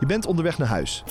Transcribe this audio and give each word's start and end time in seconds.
Je 0.00 0.06
bent 0.06 0.26
onderweg 0.26 0.58
naar 0.58 0.68
huis. 0.68 1.04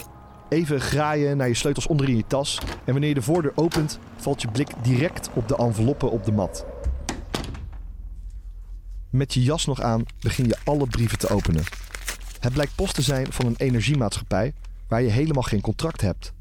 Even 0.50 0.82
graaien 0.82 1.38
naar 1.38 1.48
je 1.48 1.54
sleutels 1.54 1.88
onderin 1.88 2.16
je 2.16 2.28
tas. 2.28 2.60
En 2.86 2.92
wanneer 2.92 3.10
je 3.10 3.16
de 3.16 3.22
voordeur 3.22 3.52
opent, 3.56 4.00
valt 4.16 4.42
je 4.42 4.48
blik 4.48 4.70
direct 4.82 5.30
op 5.34 5.48
de 5.48 5.56
enveloppen 5.56 6.12
op 6.12 6.26
de 6.26 6.32
mat. 6.32 6.66
Met 9.10 9.34
je 9.34 9.44
jas 9.44 9.66
nog 9.66 9.82
aan 9.82 10.04
begin 10.20 10.46
je 10.46 10.58
alle 10.64 10.88
brieven 10.88 11.18
te 11.18 11.30
openen. 11.30 11.64
Het 12.40 12.54
blijkt 12.54 12.76
post 12.76 12.96
te 12.96 13.02
zijn 13.02 13.32
van 13.32 13.46
een 13.46 13.56
energiemaatschappij 13.58 14.54
waar 14.88 15.02
je 15.02 15.10
helemaal 15.10 15.44
geen 15.44 15.62
contract 15.62 16.02
hebt. 16.02 16.34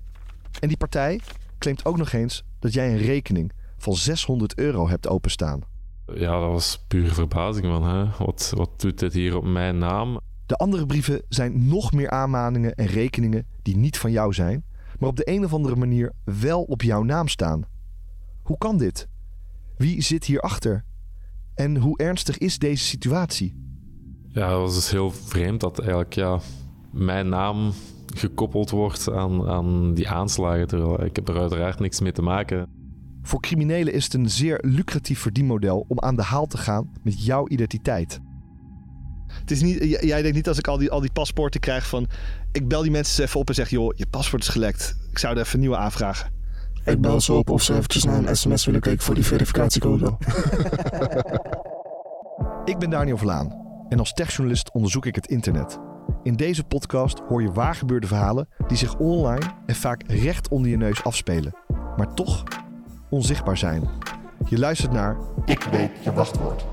En 0.61 0.68
die 0.68 0.77
partij 0.77 1.20
claimt 1.58 1.84
ook 1.84 1.96
nog 1.96 2.12
eens 2.12 2.45
dat 2.58 2.72
jij 2.72 2.90
een 2.90 2.98
rekening 2.98 3.52
van 3.79 3.95
600 3.95 4.58
euro 4.58 4.88
hebt 4.88 5.08
openstaan. 5.08 5.70
Ja, 6.14 6.40
dat 6.40 6.50
was 6.50 6.84
puur 6.88 7.12
verbazing 7.12 7.66
van, 7.66 7.82
hè? 7.82 8.24
Wat, 8.24 8.52
wat 8.56 8.80
doet 8.80 8.98
dit 8.98 9.12
hier 9.12 9.36
op 9.36 9.45
mijn 9.45 9.79
naam? 9.79 10.20
De 10.46 10.56
andere 10.56 10.86
brieven 10.86 11.23
zijn 11.28 11.69
nog 11.69 11.92
meer 11.92 12.10
aanmaningen 12.10 12.74
en 12.74 12.86
rekeningen 12.86 13.46
die 13.62 13.77
niet 13.77 13.98
van 13.98 14.10
jou 14.10 14.33
zijn, 14.33 14.64
maar 14.98 15.09
op 15.09 15.16
de 15.16 15.28
een 15.28 15.45
of 15.45 15.52
andere 15.52 15.77
manier 15.77 16.12
wel 16.24 16.62
op 16.62 16.83
jouw 16.83 17.02
naam 17.02 17.28
staan. 17.28 17.64
Hoe 18.42 18.59
kan 18.59 18.78
dit? 18.78 19.09
Wie 19.77 20.02
zit 20.02 20.24
hierachter? 20.24 20.84
En 21.55 21.77
hoe 21.77 21.98
ernstig 21.98 22.38
is 22.38 22.58
deze 22.58 22.84
situatie? 22.84 23.55
Ja, 24.28 24.48
dat 24.48 24.61
was 24.61 24.74
dus 24.74 24.91
heel 24.91 25.11
vreemd 25.11 25.61
dat 25.61 25.78
eigenlijk 25.78 26.14
ja, 26.14 26.38
mijn 26.92 27.28
naam 27.28 27.72
gekoppeld 28.14 28.70
wordt 28.70 29.11
aan, 29.11 29.48
aan 29.48 29.95
die 29.95 30.08
aanslagen. 30.08 30.66
Terwijl 30.66 31.05
ik 31.05 31.16
heb 31.16 31.28
er 31.28 31.38
uiteraard 31.41 31.78
niks 31.78 32.00
mee 32.00 32.12
te 32.12 32.22
maken. 32.22 32.80
Voor 33.23 33.41
criminelen 33.41 33.92
is 33.92 34.05
het 34.05 34.15
een 34.15 34.30
zeer 34.30 34.59
lucratief 34.62 35.20
verdienmodel 35.20 35.84
om 35.88 36.01
aan 36.01 36.16
de 36.16 36.23
haal 36.23 36.47
te 36.47 36.56
gaan 36.56 36.91
met 37.02 37.24
jouw 37.24 37.48
identiteit. 37.48 38.20
Het 39.27 39.51
is 39.51 39.62
niet, 39.62 39.83
jij 40.01 40.23
denkt 40.23 40.37
niet 40.37 40.48
als 40.48 40.59
ik 40.59 40.66
al 40.66 40.78
die, 40.78 40.91
al 40.91 41.01
die 41.01 41.12
paspoorten 41.12 41.61
krijg 41.61 41.88
van... 41.88 42.06
Ik 42.52 42.69
bel 42.69 42.83
die 42.83 42.91
mensen 42.91 43.20
eens 43.20 43.28
even 43.28 43.41
op 43.41 43.48
en 43.48 43.55
zeg... 43.55 43.70
joh, 43.70 43.97
je 43.97 44.06
paspoort 44.06 44.42
is 44.42 44.48
gelekt. 44.48 44.97
Ik 45.11 45.19
zou 45.19 45.34
er 45.34 45.41
even 45.41 45.55
een 45.55 45.61
nieuwe 45.61 45.77
aanvragen. 45.77 46.33
Ik 46.84 47.00
bel 47.00 47.20
ze 47.20 47.33
op 47.33 47.50
of 47.50 47.62
ze 47.62 47.75
eventjes 47.75 48.05
naar 48.05 48.25
een 48.25 48.36
sms 48.36 48.64
willen 48.64 48.81
kijken 48.81 49.05
voor 49.05 49.14
die 49.14 49.25
verificatiecode. 49.25 50.16
Ik 52.64 52.78
ben 52.78 52.91
Daniel 52.91 53.16
Verlaan 53.16 53.69
en 53.89 53.98
als 53.98 54.12
techjournalist 54.12 54.72
onderzoek 54.72 55.06
ik 55.06 55.14
het 55.14 55.27
internet. 55.27 55.78
In 56.22 56.37
deze 56.37 56.64
podcast 56.64 57.19
hoor 57.28 57.42
je 57.42 57.53
waargebeurde 57.53 58.06
verhalen 58.06 58.48
die 58.66 58.77
zich 58.77 58.98
online 58.98 59.47
en 59.66 59.75
vaak 59.75 60.03
recht 60.06 60.48
onder 60.48 60.70
je 60.70 60.77
neus 60.77 61.05
afspelen, 61.05 61.55
maar 61.97 62.14
toch 62.14 62.44
onzichtbaar 63.11 63.56
zijn. 63.56 63.89
Je 64.48 64.58
luistert 64.58 64.92
naar 64.92 65.16
Ik 65.44 65.62
weet 65.62 65.91
je 66.00 66.12
wachtwoord. 66.12 66.64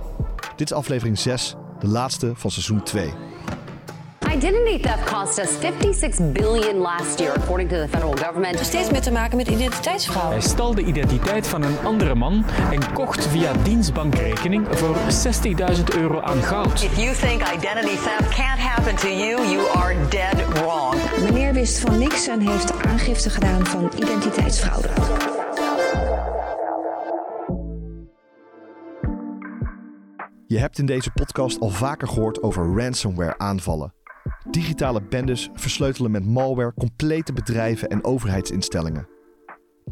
Dit 0.55 0.71
is 0.71 0.77
aflevering 0.77 1.19
6, 1.19 1.55
de 1.79 1.87
laatste 1.87 2.31
van 2.35 2.51
seizoen 2.51 2.83
2. 2.83 3.13
Identity 4.33 4.79
theft 4.81 5.03
cost 5.03 5.39
us 5.39 5.49
56 5.59 6.31
billion 6.31 6.77
last 6.77 7.19
year, 7.19 7.33
according 7.33 7.69
to 7.69 7.75
the 7.75 7.87
federal 7.87 8.15
government. 8.15 8.59
steeds 8.59 8.91
meer 8.91 9.01
te 9.01 9.11
maken 9.11 9.37
met 9.37 9.47
identiteitsfraude. 9.47 10.31
Hij 10.31 10.41
stal 10.41 10.75
de 10.75 10.83
identiteit 10.83 11.47
van 11.47 11.63
een 11.63 11.77
andere 11.83 12.15
man 12.15 12.45
en 12.71 12.93
kocht 12.93 13.27
via 13.27 13.51
dienstbankrekening 13.63 14.67
voor 14.69 14.95
60.000 15.75 15.83
euro 15.97 16.21
aan 16.21 16.43
goud. 16.43 16.81
If 16.81 16.97
you 16.97 17.15
think 17.15 17.41
identity 17.55 17.95
theft 17.95 18.35
can't 18.35 18.59
happen 18.59 18.95
to 18.95 19.07
you, 19.07 19.47
you 19.47 19.69
are 19.75 19.95
dead 20.09 20.47
wrong. 20.53 20.95
Meneer 21.23 21.53
wist 21.53 21.79
van 21.79 21.97
niks 21.97 22.27
en 22.27 22.39
heeft 22.39 22.85
aangifte 22.85 23.29
gedaan 23.29 23.65
van 23.65 23.91
identiteitsfraude. 23.95 24.89
Je 30.49 30.57
hebt 30.57 30.79
in 30.79 30.85
deze 30.85 31.11
podcast 31.11 31.59
al 31.59 31.69
vaker 31.69 32.07
gehoord 32.07 32.41
over 32.41 32.81
ransomware 32.81 33.37
aanvallen. 33.37 33.93
Digitale 34.49 35.01
bendes 35.01 35.49
versleutelen 35.53 36.11
met 36.11 36.25
malware 36.25 36.73
complete 36.73 37.33
bedrijven 37.33 37.89
en 37.89 38.03
overheidsinstellingen. 38.03 39.07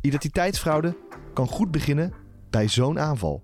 Identiteitsfraude 0.02 0.98
kan 1.34 1.48
goed 1.48 1.72
beginnen 1.72 2.14
bij 2.50 2.68
zo'n 2.68 3.00
aanval. 3.00 3.44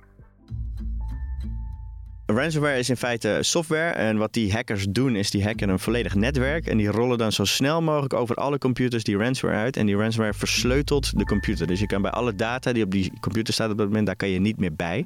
Ransomware 2.36 2.78
is 2.78 2.90
in 2.90 2.97
feite 2.97 3.38
software 3.42 3.90
en 3.90 4.18
wat 4.18 4.34
die 4.34 4.52
hackers 4.53 4.86
doen 4.90 5.16
is 5.16 5.31
die 5.31 5.44
hacken 5.44 5.69
een 5.69 5.80
volledig 5.80 6.16
netwerk 6.16 6.68
en 6.68 6.78
die 6.78 6.88
rollen 6.88 7.18
dan 7.18 7.31
zo 7.31 7.46
snel 7.46 7.81
mogelijk 7.81 8.14
over 8.14 8.36
alle 8.36 8.58
computers 8.58 9.03
die 9.03 9.18
ransomware 9.18 9.62
uit 9.62 9.78
en 9.78 9.86
die 9.86 9.96
ransomware 9.96 10.34
versleutelt 10.34 11.18
de 11.18 11.25
computer. 11.25 11.68
Dus 11.68 11.80
je 11.80 11.86
kan 11.86 12.02
bij 12.02 12.12
alle 12.12 12.36
data 12.36 12.74
die 12.74 12.84
op 12.84 12.92
die 12.92 13.12
computer 13.19 13.53
staat 13.53 13.72
op 13.72 13.78
dat 13.78 13.88
moment, 13.88 14.06
daar 14.06 14.16
kan 14.16 14.30
je 14.30 14.40
niet 14.40 14.58
meer 14.58 14.74
bij. 14.74 15.06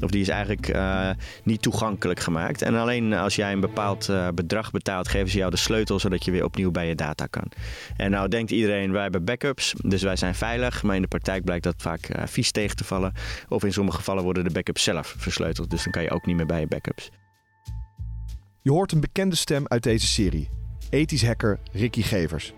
Of 0.00 0.10
die 0.10 0.20
is 0.20 0.28
eigenlijk 0.28 0.68
eh, 0.68 1.10
niet 1.42 1.62
toegankelijk 1.62 2.20
gemaakt. 2.20 2.62
En 2.62 2.74
alleen 2.74 3.12
als 3.12 3.36
jij 3.36 3.52
een 3.52 3.60
bepaald 3.60 4.08
eh, 4.08 4.28
bedrag 4.34 4.70
betaalt, 4.70 5.08
geven 5.08 5.28
ze 5.28 5.38
jou 5.38 5.50
de 5.50 5.56
sleutel 5.56 5.98
zodat 5.98 6.24
je 6.24 6.30
weer 6.30 6.44
opnieuw 6.44 6.70
bij 6.70 6.88
je 6.88 6.94
data 6.94 7.26
kan. 7.26 7.46
En 7.96 8.10
nou 8.10 8.28
denkt 8.28 8.50
iedereen, 8.50 8.92
wij 8.92 9.02
hebben 9.02 9.24
backups, 9.24 9.74
dus 9.82 10.02
wij 10.02 10.16
zijn 10.16 10.34
veilig. 10.34 10.82
Maar 10.82 10.96
in 10.96 11.02
de 11.02 11.08
praktijk 11.08 11.44
blijkt 11.44 11.64
dat 11.64 11.74
vaak 11.78 12.04
eh, 12.04 12.22
vies 12.26 12.50
tegen 12.50 12.76
te 12.76 12.84
vallen. 12.84 13.12
Of 13.48 13.64
in 13.64 13.72
sommige 13.72 13.96
gevallen 13.96 14.22
worden 14.22 14.44
de 14.44 14.50
backups 14.50 14.82
zelf 14.82 15.14
versleuteld, 15.18 15.70
dus 15.70 15.82
dan 15.82 15.92
kan 15.92 16.02
je 16.02 16.10
ook 16.10 16.26
niet 16.26 16.36
meer 16.36 16.46
bij 16.46 16.53
je 16.60 16.66
backups. 16.66 17.10
Je 18.62 18.70
hoort 18.70 18.92
een 18.92 19.00
bekende 19.00 19.36
stem 19.36 19.68
uit 19.68 19.82
deze 19.82 20.06
serie, 20.06 20.50
ethisch 20.90 21.26
hacker 21.26 21.58
Ricky 21.72 22.02
Gevers. 22.02 22.54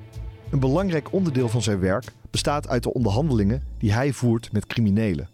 Een 0.51 0.61
belangrijk 0.61 1.13
onderdeel 1.13 1.49
van 1.49 1.63
zijn 1.63 1.79
werk 1.79 2.05
bestaat 2.31 2.69
uit 2.69 2.83
de 2.83 2.93
onderhandelingen 2.93 3.63
die 3.79 3.93
hij 3.93 4.13
voert 4.13 4.53
met 4.53 4.67
criminelen. 4.67 5.29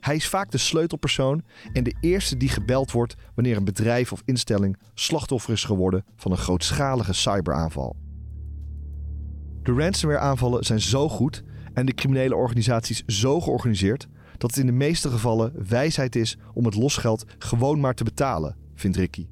Hij 0.00 0.16
is 0.16 0.28
vaak 0.28 0.50
de 0.50 0.58
sleutelpersoon 0.58 1.42
en 1.72 1.84
de 1.84 1.94
eerste 2.00 2.36
die 2.36 2.48
gebeld 2.48 2.90
wordt 2.90 3.14
wanneer 3.34 3.56
een 3.56 3.64
bedrijf 3.64 4.12
of 4.12 4.22
instelling 4.24 4.76
slachtoffer 4.94 5.52
is 5.52 5.64
geworden 5.64 6.04
van 6.16 6.30
een 6.30 6.38
grootschalige 6.38 7.12
cyberaanval. 7.12 7.96
De 9.62 9.72
ransomware-aanvallen 9.72 10.64
zijn 10.64 10.80
zo 10.80 11.08
goed 11.08 11.42
en 11.74 11.86
de 11.86 11.94
criminele 11.94 12.36
organisaties 12.36 13.02
zo 13.06 13.40
georganiseerd 13.40 14.08
dat 14.42 14.50
het 14.50 14.60
in 14.60 14.66
de 14.66 14.72
meeste 14.72 15.10
gevallen 15.10 15.52
wijsheid 15.68 16.16
is 16.16 16.36
om 16.54 16.64
het 16.64 16.74
losgeld 16.74 17.24
gewoon 17.38 17.80
maar 17.80 17.94
te 17.94 18.04
betalen, 18.04 18.56
vindt 18.74 18.96
Ricky. 18.96 19.26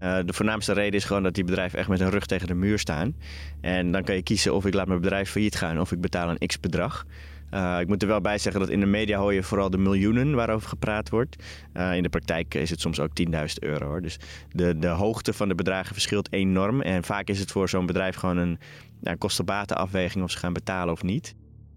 Uh, 0.00 0.18
de 0.24 0.32
voornaamste 0.32 0.72
reden 0.72 0.92
is 0.92 1.04
gewoon 1.04 1.22
dat 1.22 1.34
die 1.34 1.44
bedrijven 1.44 1.78
echt 1.78 1.88
met 1.88 1.98
hun 1.98 2.10
rug 2.10 2.26
tegen 2.26 2.46
de 2.46 2.54
muur 2.54 2.78
staan. 2.78 3.16
En 3.60 3.92
dan 3.92 4.04
kan 4.04 4.14
je 4.14 4.22
kiezen 4.22 4.54
of 4.54 4.66
ik 4.66 4.74
laat 4.74 4.86
mijn 4.86 5.00
bedrijf 5.00 5.30
failliet 5.30 5.56
gaan 5.56 5.80
of 5.80 5.92
ik 5.92 6.00
betaal 6.00 6.30
een 6.30 6.46
x 6.46 6.60
bedrag. 6.60 7.06
Uh, 7.54 7.80
ik 7.80 7.86
moet 7.88 8.02
er 8.02 8.08
wel 8.08 8.20
bij 8.20 8.38
zeggen 8.38 8.60
dat 8.60 8.70
in 8.70 8.80
de 8.80 8.86
media 8.86 9.18
hoor 9.18 9.34
je 9.34 9.42
vooral 9.42 9.70
de 9.70 9.78
miljoenen 9.78 10.34
waarover 10.34 10.68
gepraat 10.68 11.10
wordt. 11.10 11.36
Uh, 11.74 11.96
in 11.96 12.02
de 12.02 12.08
praktijk 12.08 12.54
is 12.54 12.70
het 12.70 12.80
soms 12.80 13.00
ook 13.00 13.10
10.000 13.30 13.34
euro. 13.60 13.86
Hoor. 13.86 14.02
Dus 14.02 14.18
de, 14.52 14.78
de 14.78 14.86
hoogte 14.86 15.32
van 15.32 15.48
de 15.48 15.54
bedragen 15.54 15.92
verschilt 15.92 16.32
enorm. 16.32 16.80
En 16.80 17.04
vaak 17.04 17.28
is 17.28 17.38
het 17.38 17.50
voor 17.50 17.68
zo'n 17.68 17.86
bedrijf 17.86 18.16
gewoon 18.16 18.36
een 18.36 18.58
ja, 19.00 19.14
kostenbatenafweging 19.14 20.24
of 20.24 20.30
ze 20.30 20.38
gaan 20.38 20.52
betalen 20.52 20.92
of 20.92 21.02
niet. 21.02 21.34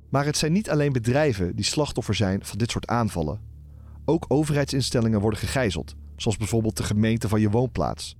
Maar 0.09 0.25
het 0.25 0.37
zijn 0.37 0.51
niet 0.51 0.69
alleen 0.69 0.93
bedrijven 0.93 1.55
die 1.55 1.65
slachtoffer 1.65 2.15
zijn 2.15 2.45
van 2.45 2.57
dit 2.57 2.71
soort 2.71 2.87
aanvallen. 2.87 3.39
Ook 4.05 4.25
overheidsinstellingen 4.27 5.19
worden 5.19 5.39
gegijzeld, 5.39 5.95
zoals 6.15 6.37
bijvoorbeeld 6.37 6.77
de 6.77 6.83
gemeente 6.83 7.27
van 7.29 7.41
je 7.41 7.49
woonplaats. 7.49 8.15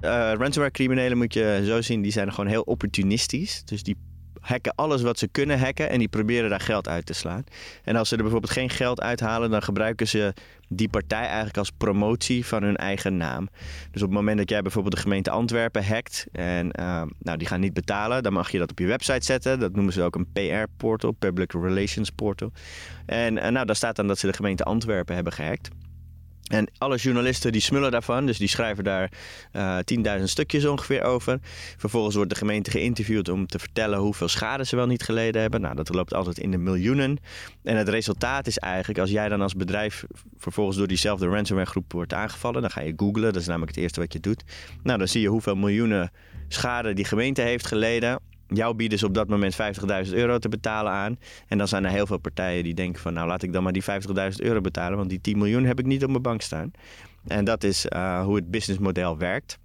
Uh, 0.00 0.10
ransomware-criminelen 0.10 1.18
moet 1.18 1.34
je 1.34 1.62
zo 1.64 1.80
zien, 1.80 2.02
die 2.02 2.12
zijn 2.12 2.32
gewoon 2.32 2.50
heel 2.50 2.62
opportunistisch. 2.62 3.64
Dus 3.64 3.82
die 3.82 3.96
hacken 4.42 4.74
alles 4.74 5.02
wat 5.02 5.18
ze 5.18 5.28
kunnen 5.28 5.58
hacken 5.58 5.88
en 5.90 5.98
die 5.98 6.08
proberen 6.08 6.50
daar 6.50 6.60
geld 6.60 6.88
uit 6.88 7.06
te 7.06 7.12
slaan. 7.12 7.44
En 7.84 7.96
als 7.96 8.08
ze 8.08 8.16
er 8.16 8.22
bijvoorbeeld 8.22 8.52
geen 8.52 8.70
geld 8.70 9.00
uithalen, 9.00 9.50
dan 9.50 9.62
gebruiken 9.62 10.08
ze 10.08 10.34
die 10.68 10.88
partij 10.88 11.24
eigenlijk 11.24 11.56
als 11.56 11.70
promotie 11.70 12.46
van 12.46 12.62
hun 12.62 12.76
eigen 12.76 13.16
naam. 13.16 13.48
Dus 13.90 14.02
op 14.02 14.08
het 14.08 14.18
moment 14.18 14.38
dat 14.38 14.50
jij 14.50 14.62
bijvoorbeeld 14.62 14.94
de 14.94 15.00
gemeente 15.00 15.30
Antwerpen 15.30 15.86
hackt 15.86 16.26
en 16.32 16.70
uh, 16.80 17.02
nou, 17.18 17.38
die 17.38 17.46
gaan 17.46 17.60
niet 17.60 17.74
betalen, 17.74 18.22
dan 18.22 18.32
mag 18.32 18.50
je 18.50 18.58
dat 18.58 18.70
op 18.70 18.78
je 18.78 18.86
website 18.86 19.24
zetten. 19.24 19.60
Dat 19.60 19.74
noemen 19.74 19.92
ze 19.92 20.02
ook 20.02 20.14
een 20.14 20.32
PR-portal, 20.32 21.10
Public 21.10 21.52
Relations 21.52 22.10
Portal. 22.10 22.52
En 23.06 23.36
uh, 23.36 23.48
nou, 23.48 23.66
daar 23.66 23.76
staat 23.76 23.96
dan 23.96 24.06
dat 24.06 24.18
ze 24.18 24.26
de 24.26 24.32
gemeente 24.32 24.64
Antwerpen 24.64 25.14
hebben 25.14 25.32
gehackt. 25.32 25.68
En 26.52 26.68
alle 26.78 26.96
journalisten 26.96 27.52
die 27.52 27.60
smullen 27.60 27.90
daarvan, 27.90 28.26
dus 28.26 28.38
die 28.38 28.48
schrijven 28.48 28.84
daar 28.84 29.10
uh, 29.52 29.78
10.000 30.18 30.22
stukjes 30.22 30.64
ongeveer 30.64 31.02
over. 31.02 31.38
Vervolgens 31.76 32.14
wordt 32.14 32.30
de 32.30 32.36
gemeente 32.36 32.70
geïnterviewd 32.70 33.28
om 33.28 33.46
te 33.46 33.58
vertellen 33.58 33.98
hoeveel 33.98 34.28
schade 34.28 34.64
ze 34.64 34.76
wel 34.76 34.86
niet 34.86 35.02
geleden 35.02 35.40
hebben. 35.40 35.60
Nou, 35.60 35.74
dat 35.74 35.94
loopt 35.94 36.14
altijd 36.14 36.38
in 36.38 36.50
de 36.50 36.58
miljoenen. 36.58 37.18
En 37.62 37.76
het 37.76 37.88
resultaat 37.88 38.46
is 38.46 38.58
eigenlijk, 38.58 38.98
als 38.98 39.10
jij 39.10 39.28
dan 39.28 39.40
als 39.40 39.54
bedrijf 39.54 40.04
vervolgens 40.38 40.76
door 40.76 40.86
diezelfde 40.86 41.26
ransomware 41.26 41.70
groep 41.70 41.92
wordt 41.92 42.12
aangevallen, 42.12 42.60
dan 42.60 42.70
ga 42.70 42.80
je 42.80 42.92
googlen, 42.96 43.32
dat 43.32 43.42
is 43.42 43.46
namelijk 43.46 43.70
het 43.70 43.80
eerste 43.80 44.00
wat 44.00 44.12
je 44.12 44.20
doet. 44.20 44.44
Nou, 44.82 44.98
dan 44.98 45.08
zie 45.08 45.20
je 45.20 45.28
hoeveel 45.28 45.56
miljoenen 45.56 46.10
schade 46.48 46.92
die 46.92 47.04
gemeente 47.04 47.42
heeft 47.42 47.66
geleden. 47.66 48.20
Jou 48.54 48.74
bieden 48.74 48.98
ze 48.98 49.06
op 49.06 49.14
dat 49.14 49.28
moment 49.28 49.56
50.000 50.06 50.12
euro 50.12 50.38
te 50.38 50.48
betalen 50.48 50.92
aan. 50.92 51.18
En 51.48 51.58
dan 51.58 51.68
zijn 51.68 51.84
er 51.84 51.90
heel 51.90 52.06
veel 52.06 52.18
partijen 52.18 52.64
die 52.64 52.74
denken 52.74 53.02
van... 53.02 53.12
nou, 53.12 53.28
laat 53.28 53.42
ik 53.42 53.52
dan 53.52 53.62
maar 53.62 53.72
die 53.72 53.82
50.000 53.82 53.90
euro 54.36 54.60
betalen... 54.60 54.98
want 54.98 55.10
die 55.10 55.20
10 55.20 55.38
miljoen 55.38 55.64
heb 55.64 55.78
ik 55.78 55.86
niet 55.86 56.02
op 56.02 56.10
mijn 56.10 56.22
bank 56.22 56.40
staan. 56.40 56.70
En 57.26 57.44
dat 57.44 57.64
is 57.64 57.86
uh, 57.88 58.24
hoe 58.24 58.36
het 58.36 58.50
businessmodel 58.50 59.18
werkt. 59.18 59.58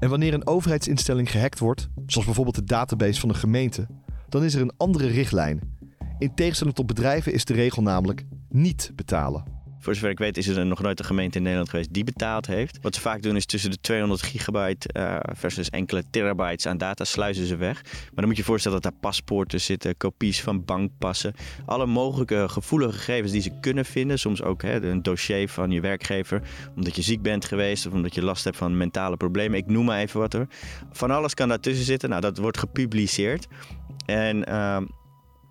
En 0.00 0.08
wanneer 0.08 0.34
een 0.34 0.46
overheidsinstelling 0.46 1.30
gehackt 1.30 1.58
wordt... 1.58 1.88
zoals 2.06 2.26
bijvoorbeeld 2.26 2.56
de 2.56 2.64
database 2.64 3.20
van 3.20 3.28
een 3.28 3.34
gemeente... 3.34 3.86
dan 4.28 4.44
is 4.44 4.54
er 4.54 4.60
een 4.60 4.76
andere 4.76 5.06
richtlijn. 5.06 5.76
In 6.18 6.34
tegenstelling 6.34 6.76
tot 6.76 6.86
bedrijven 6.86 7.32
is 7.32 7.44
de 7.44 7.54
regel 7.54 7.82
namelijk 7.82 8.24
niet 8.48 8.92
betalen. 8.94 9.57
Voor 9.78 9.94
zover 9.94 10.10
ik 10.10 10.18
weet 10.18 10.36
is 10.36 10.46
er 10.46 10.66
nog 10.66 10.80
nooit 10.80 10.98
een 10.98 11.04
gemeente 11.04 11.36
in 11.36 11.42
Nederland 11.42 11.70
geweest 11.70 11.92
die 11.92 12.04
betaald 12.04 12.46
heeft. 12.46 12.78
Wat 12.82 12.94
ze 12.94 13.00
vaak 13.00 13.22
doen 13.22 13.36
is 13.36 13.46
tussen 13.46 13.70
de 13.70 13.80
200 13.80 14.22
gigabyte 14.22 14.92
eh, 14.92 15.16
versus 15.34 15.70
enkele 15.70 16.04
terabytes 16.10 16.66
aan 16.66 16.78
data 16.78 17.04
sluizen 17.04 17.46
ze 17.46 17.56
weg. 17.56 17.82
Maar 17.82 18.10
dan 18.14 18.24
moet 18.24 18.36
je 18.36 18.42
je 18.42 18.48
voorstellen 18.48 18.82
dat 18.82 18.92
daar 18.92 19.00
paspoorten 19.00 19.60
zitten, 19.60 19.96
kopies 19.96 20.42
van 20.42 20.64
bankpassen. 20.64 21.34
Alle 21.66 21.86
mogelijke 21.86 22.48
gevoelige 22.48 22.98
gegevens 22.98 23.32
die 23.32 23.40
ze 23.40 23.58
kunnen 23.60 23.84
vinden. 23.84 24.18
Soms 24.18 24.42
ook 24.42 24.62
hè, 24.62 24.82
een 24.82 25.02
dossier 25.02 25.48
van 25.48 25.70
je 25.70 25.80
werkgever. 25.80 26.42
Omdat 26.76 26.96
je 26.96 27.02
ziek 27.02 27.22
bent 27.22 27.44
geweest 27.44 27.86
of 27.86 27.92
omdat 27.92 28.14
je 28.14 28.22
last 28.22 28.44
hebt 28.44 28.56
van 28.56 28.76
mentale 28.76 29.16
problemen. 29.16 29.58
Ik 29.58 29.66
noem 29.66 29.84
maar 29.84 29.98
even 29.98 30.20
wat 30.20 30.32
hoor. 30.32 30.46
Van 30.92 31.10
alles 31.10 31.34
kan 31.34 31.48
daartussen 31.48 31.84
zitten. 31.84 32.08
Nou, 32.08 32.20
dat 32.20 32.38
wordt 32.38 32.58
gepubliceerd. 32.58 33.46
En 34.06 34.44
ehm, 34.44 34.84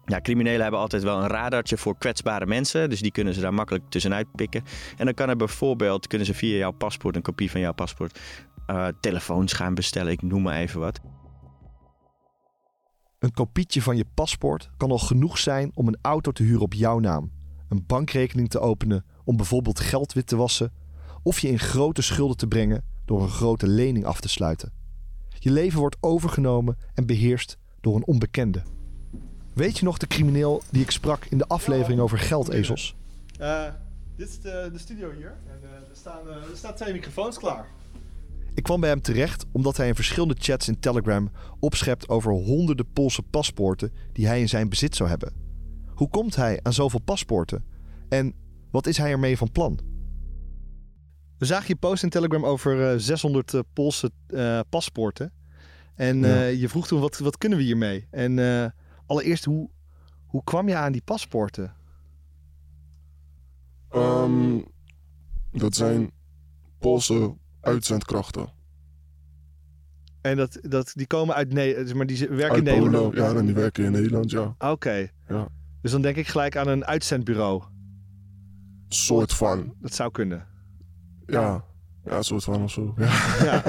ja, 0.07 0.21
criminelen 0.21 0.61
hebben 0.61 0.79
altijd 0.79 1.03
wel 1.03 1.21
een 1.21 1.27
radartje 1.27 1.77
voor 1.77 1.97
kwetsbare 1.97 2.45
mensen. 2.45 2.89
Dus 2.89 3.01
die 3.01 3.11
kunnen 3.11 3.33
ze 3.33 3.41
daar 3.41 3.53
makkelijk 3.53 3.89
tussenuit 3.89 4.27
pikken. 4.35 4.63
En 4.97 5.05
dan 5.05 5.13
kan 5.13 5.29
er 5.29 5.35
bijvoorbeeld, 5.35 6.07
kunnen 6.07 6.27
ze 6.27 6.33
via 6.33 6.57
jouw 6.57 6.71
paspoort, 6.71 7.15
een 7.15 7.21
kopie 7.21 7.51
van 7.51 7.61
jouw 7.61 7.73
paspoort, 7.73 8.19
eh, 8.65 8.87
telefoons 8.99 9.53
gaan 9.53 9.73
bestellen. 9.73 10.11
Ik 10.11 10.21
noem 10.21 10.41
maar 10.41 10.57
even 10.57 10.79
wat. 10.79 10.99
Een 13.19 13.31
kopietje 13.31 13.81
van 13.81 13.97
je 13.97 14.05
paspoort 14.13 14.69
kan 14.77 14.91
al 14.91 14.97
genoeg 14.97 15.37
zijn 15.37 15.71
om 15.73 15.87
een 15.87 15.97
auto 16.01 16.31
te 16.31 16.43
huren 16.43 16.61
op 16.61 16.73
jouw 16.73 16.99
naam, 16.99 17.31
een 17.69 17.83
bankrekening 17.87 18.49
te 18.49 18.59
openen 18.59 19.05
om 19.23 19.37
bijvoorbeeld 19.37 19.79
geld 19.79 20.13
wit 20.13 20.27
te 20.27 20.35
wassen, 20.35 20.73
of 21.23 21.39
je 21.39 21.47
in 21.47 21.59
grote 21.59 22.01
schulden 22.01 22.37
te 22.37 22.47
brengen 22.47 22.85
door 23.05 23.21
een 23.21 23.29
grote 23.29 23.67
lening 23.67 24.05
af 24.05 24.21
te 24.21 24.29
sluiten. 24.29 24.73
Je 25.39 25.51
leven 25.51 25.79
wordt 25.79 25.97
overgenomen 25.99 26.77
en 26.93 27.05
beheerst 27.05 27.57
door 27.81 27.95
een 27.95 28.07
onbekende. 28.07 28.63
Weet 29.57 29.77
je 29.77 29.85
nog 29.85 29.97
de 29.97 30.07
crimineel 30.07 30.61
die 30.69 30.81
ik 30.81 30.91
sprak 30.91 31.25
in 31.25 31.37
de 31.37 31.47
aflevering 31.47 31.99
over 31.99 32.17
geldezels? 32.17 32.95
Uh, 33.41 33.63
dit 34.15 34.27
is 34.27 34.39
de, 34.39 34.69
de 34.71 34.77
studio 34.77 35.11
hier. 35.11 35.35
En 35.47 35.59
uh, 35.63 35.69
er, 35.69 35.95
staan, 35.95 36.27
uh, 36.27 36.33
er 36.35 36.57
staan 36.57 36.75
twee 36.75 36.93
microfoons 36.93 37.37
klaar. 37.37 37.65
Ik 38.53 38.63
kwam 38.63 38.79
bij 38.79 38.89
hem 38.89 39.01
terecht 39.01 39.45
omdat 39.51 39.77
hij 39.77 39.87
in 39.87 39.95
verschillende 39.95 40.35
chats 40.37 40.67
in 40.67 40.79
Telegram 40.79 41.31
opschept 41.59 42.09
over 42.09 42.31
honderden 42.31 42.91
Poolse 42.93 43.21
paspoorten 43.21 43.93
die 44.13 44.27
hij 44.27 44.39
in 44.39 44.49
zijn 44.49 44.69
bezit 44.69 44.95
zou 44.95 45.09
hebben. 45.09 45.33
Hoe 45.87 46.09
komt 46.09 46.35
hij 46.35 46.59
aan 46.63 46.73
zoveel 46.73 47.01
paspoorten? 47.01 47.63
En 48.09 48.33
wat 48.71 48.87
is 48.87 48.97
hij 48.97 49.11
ermee 49.11 49.37
van 49.37 49.51
plan? 49.51 49.79
We 51.37 51.45
zagen 51.45 51.67
je 51.67 51.75
post 51.75 52.03
in 52.03 52.09
Telegram 52.09 52.45
over 52.45 53.01
600 53.01 53.53
Poolse 53.73 54.11
paspoorten. 54.69 55.31
En 55.95 56.19
ja. 56.19 56.45
je 56.45 56.69
vroeg 56.69 56.87
toen, 56.87 56.99
wat, 56.99 57.17
wat 57.17 57.37
kunnen 57.37 57.57
we 57.57 57.63
hiermee? 57.63 58.07
En 58.11 58.39
allereerst, 59.07 59.45
hoe, 59.45 59.69
hoe 60.25 60.43
kwam 60.43 60.67
je 60.67 60.75
aan 60.75 60.91
die 60.91 61.01
paspoorten? 61.01 61.75
Um, 63.95 64.65
dat 65.51 65.75
zijn 65.75 66.11
Poolse 66.79 67.35
uitzendkrachten. 67.61 68.55
En 70.21 70.37
dat, 70.37 70.59
dat, 70.61 70.91
die 70.95 71.07
komen 71.07 71.35
uit 71.35 71.53
Nederland, 71.53 71.93
maar 71.93 72.05
die 72.05 72.27
werken 72.27 72.49
uit 72.49 72.57
in 72.57 72.63
Nederland? 72.63 73.13
Polen, 73.13 73.33
ja, 73.33 73.39
en 73.39 73.45
die 73.45 73.55
werken 73.55 73.85
in 73.85 73.91
Nederland, 73.91 74.31
ja. 74.31 74.43
Oké. 74.43 74.65
Okay. 74.65 75.11
Ja. 75.27 75.47
Dus 75.81 75.91
dan 75.91 76.01
denk 76.01 76.15
ik 76.15 76.27
gelijk 76.27 76.55
aan 76.55 76.67
een 76.67 76.85
uitzendbureau. 76.85 77.63
Soort 78.87 79.33
van. 79.33 79.73
Dat 79.79 79.93
zou 79.93 80.11
kunnen. 80.11 80.47
Ja, 81.25 81.63
ja, 82.05 82.21
soort 82.21 82.43
van 82.43 82.63
of 82.63 82.71
zo. 82.71 82.93
Ja. 82.97 83.05
ja. 83.43 83.63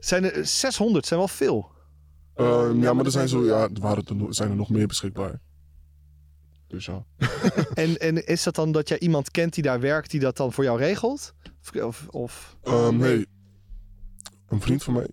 Zijn 0.00 0.24
er 0.24 0.46
600, 0.46 1.06
zijn 1.06 1.18
wel 1.18 1.28
veel. 1.28 1.71
Uh, 2.42 2.82
ja, 2.82 2.92
maar 2.92 3.04
er 3.04 3.10
zijn, 3.10 3.28
zo, 3.28 3.44
ja, 3.44 3.62
er 3.62 3.80
waren 3.80 4.04
er, 4.04 4.34
zijn 4.34 4.50
er 4.50 4.56
nog 4.56 4.70
meer 4.70 4.86
beschikbaar. 4.86 5.40
Dus 6.66 6.84
ja. 6.84 7.04
en, 7.74 7.98
en 7.98 8.26
is 8.26 8.42
dat 8.42 8.54
dan 8.54 8.72
dat 8.72 8.88
jij 8.88 8.98
iemand 8.98 9.30
kent 9.30 9.54
die 9.54 9.62
daar 9.62 9.80
werkt, 9.80 10.10
die 10.10 10.20
dat 10.20 10.36
dan 10.36 10.52
voor 10.52 10.64
jou 10.64 10.78
regelt? 10.78 11.34
Of, 11.82 12.06
of... 12.10 12.56
Um, 12.64 12.96
nee, 12.96 13.26
een 14.46 14.60
vriend 14.60 14.82
van 14.82 14.94
mij, 14.94 15.08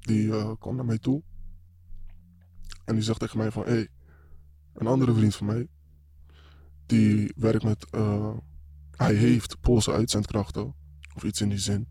die 0.00 0.26
uh, 0.26 0.50
kwam 0.58 0.76
naar 0.76 0.84
mij 0.84 0.98
toe. 0.98 1.22
En 2.84 2.94
die 2.94 3.04
zegt 3.04 3.20
tegen 3.20 3.38
mij 3.38 3.50
van, 3.50 3.62
hé, 3.62 3.70
hey, 3.70 3.88
een 4.74 4.86
andere 4.86 5.14
vriend 5.14 5.36
van 5.36 5.46
mij, 5.46 5.68
die 6.86 7.32
werkt 7.36 7.64
met, 7.64 7.86
uh, 7.94 8.36
hij 8.96 9.14
heeft 9.14 9.60
Poolse 9.60 9.92
uitzendkrachten. 9.92 10.74
Of 11.14 11.22
iets 11.22 11.40
in 11.40 11.48
die 11.48 11.58
zin. 11.58 11.88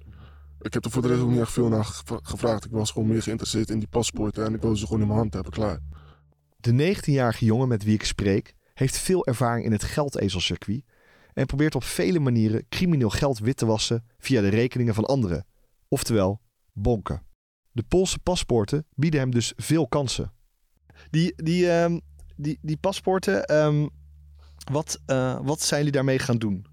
Ik 0.62 0.74
heb 0.74 0.86
er 0.86 0.92
voor 0.92 1.02
de 1.02 1.08
rest 1.08 1.22
ook 1.22 1.30
niet 1.30 1.40
echt 1.40 1.52
veel 1.52 1.70
naar 1.70 1.86
gevraagd. 2.06 2.66
Ik 2.66 2.72
was 2.72 2.92
gewoon 2.92 3.08
meer 3.08 3.24
geïnteresseerd 3.24 3.70
in 3.70 3.80
die 3.80 3.88
paspoorten 3.88 4.46
en 4.46 4.54
ik 4.54 4.62
wilde 4.62 4.78
ze 4.78 4.86
gewoon 4.86 5.02
in 5.02 5.08
mijn 5.08 5.20
hand 5.20 5.34
hebben, 5.34 5.52
klaar. 5.52 5.80
De 6.58 6.96
19-jarige 6.96 7.46
jongen 7.46 7.68
met 7.68 7.84
wie 7.84 7.94
ik 7.94 8.04
spreek 8.04 8.56
heeft 8.74 8.98
veel 8.98 9.26
ervaring 9.26 9.66
in 9.66 9.72
het 9.72 9.84
geldezelcircuit 9.84 10.84
en 11.34 11.46
probeert 11.46 11.76
op 11.76 11.84
vele 11.84 12.20
manieren 12.20 12.66
crimineel 12.70 13.10
geld 13.10 13.40
wit 13.40 13.58
te 13.58 13.66
wassen 13.66 14.06
via 14.18 14.42
de 14.42 14.48
rekeningen 14.48 14.94
van 14.94 15.06
anderen, 15.06 15.46
oftewel 15.88 16.42
bonken. 16.74 17.22
De 17.72 17.84
Poolse 17.84 18.20
paspoorten 18.20 18.86
bieden 18.96 19.20
hem 19.20 19.32
dus 19.32 19.54
veel 19.56 19.88
kansen. 19.88 20.32
Die, 21.10 21.34
die, 21.44 21.72
um, 21.72 22.02
die, 22.36 22.60
die 22.62 22.78
paspoorten, 22.78 23.56
um, 23.56 23.90
wat, 24.72 25.00
uh, 25.08 25.40
wat 25.42 25.62
zijn 25.62 25.80
jullie 25.80 25.96
daarmee 25.96 26.20
gaan 26.20 26.38
doen? 26.38 26.66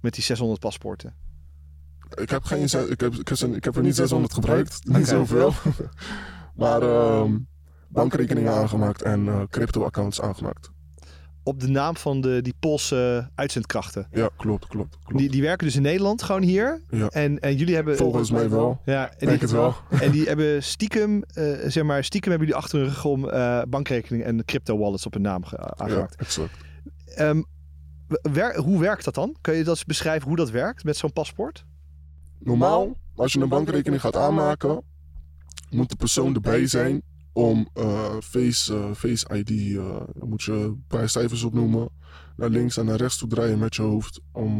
Met 0.00 0.14
die 0.14 0.24
600 0.24 0.60
paspoorten? 0.60 1.16
Ik 2.14 2.30
heb, 2.30 2.44
geen, 2.44 2.62
ik 2.62 3.00
heb, 3.00 3.14
ik 3.14 3.28
heb, 3.28 3.38
ik 3.54 3.64
heb 3.64 3.76
er 3.76 3.82
niet 3.82 3.96
600 3.96 4.32
gebruikt, 4.34 4.80
niet 4.84 4.96
okay. 4.96 5.04
zoveel. 5.04 5.52
maar 6.56 6.82
um, 6.82 7.48
bankrekeningen 7.88 8.52
aangemaakt 8.52 9.02
en 9.02 9.24
uh, 9.24 9.42
crypto-accounts 9.50 10.20
aangemaakt. 10.20 10.70
Op 11.42 11.60
de 11.60 11.68
naam 11.68 11.96
van 11.96 12.20
de, 12.20 12.42
die 12.42 12.54
Poolse 12.60 13.30
uitzendkrachten. 13.34 14.06
Ja, 14.10 14.30
klopt, 14.36 14.66
klopt. 14.66 14.96
klopt. 15.04 15.18
Die, 15.18 15.30
die 15.30 15.42
werken 15.42 15.66
dus 15.66 15.76
in 15.76 15.82
Nederland, 15.82 16.22
gewoon 16.22 16.42
hier. 16.42 16.82
Ja. 16.90 17.08
En, 17.08 17.38
en 17.38 17.56
jullie 17.56 17.74
hebben. 17.74 17.96
Volgens 17.96 18.30
mij 18.30 18.50
wel. 18.50 18.80
Ja, 18.84 19.10
en 19.10 19.26
Denk 19.26 19.30
die, 19.30 19.40
het 19.40 19.50
wel. 19.50 19.74
En 20.04 20.10
die 20.10 20.26
hebben 20.26 20.62
stiekem, 20.62 21.24
uh, 21.34 21.58
zeg 21.66 21.84
maar, 21.84 22.04
stiekem 22.04 22.30
hebben 22.30 22.48
jullie 22.48 22.62
achter 22.62 22.78
hun 22.78 22.88
rug 22.88 23.04
om 23.04 23.20
bankrekeningen 23.70 24.26
en 24.26 24.44
crypto-wallets 24.44 25.06
op 25.06 25.12
hun 25.12 25.22
naam 25.22 25.42
aangemaakt. 25.44 26.14
Ja, 26.18 26.24
exact. 26.24 26.56
Um, 27.18 27.46
wer, 28.22 28.56
hoe 28.56 28.80
werkt 28.80 29.04
dat 29.04 29.14
dan? 29.14 29.36
Kun 29.40 29.54
je 29.54 29.64
dat 29.64 29.74
eens 29.74 29.84
beschrijven 29.84 30.28
hoe 30.28 30.36
dat 30.36 30.50
werkt 30.50 30.84
met 30.84 30.96
zo'n 30.96 31.12
paspoort? 31.12 31.64
Normaal, 32.42 32.96
als 33.14 33.32
je 33.32 33.40
een 33.40 33.48
bankrekening 33.48 34.00
gaat 34.00 34.16
aanmaken, 34.16 34.82
moet 35.70 35.88
de 35.88 35.96
persoon 35.96 36.34
erbij 36.34 36.66
zijn 36.66 37.02
om 37.32 37.68
uh, 37.74 38.16
Face, 38.20 38.74
uh, 38.74 38.94
face 38.94 39.36
ID, 39.36 39.50
uh, 39.50 40.00
dan 40.14 40.28
moet 40.28 40.42
je 40.42 40.52
een 40.52 40.84
paar 40.86 41.08
cijfers 41.08 41.42
opnoemen, 41.42 41.88
naar 42.36 42.48
links 42.48 42.76
en 42.76 42.84
naar 42.84 42.96
rechts 42.96 43.18
toe 43.18 43.28
draaien 43.28 43.58
met 43.58 43.74
je 43.74 43.82
hoofd 43.82 44.20
om 44.32 44.58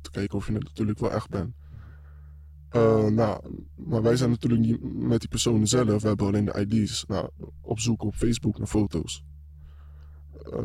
te 0.00 0.10
kijken 0.10 0.38
of 0.38 0.46
je 0.46 0.52
het 0.52 0.64
natuurlijk 0.64 0.98
wel 0.98 1.12
echt 1.12 1.28
bent. 1.28 1.54
nou, 3.14 3.62
maar 3.74 4.02
wij 4.02 4.16
zijn 4.16 4.30
natuurlijk 4.30 4.62
niet 4.62 4.82
met 4.82 5.20
die 5.20 5.28
personen 5.28 5.66
zelf, 5.66 6.02
we 6.02 6.08
hebben 6.08 6.26
alleen 6.26 6.44
de 6.44 6.66
ID's. 6.68 7.04
Nou, 7.06 7.30
op 7.60 7.80
zoek 7.80 8.02
op 8.02 8.14
Facebook 8.14 8.58
naar 8.58 8.66
foto's. 8.66 9.24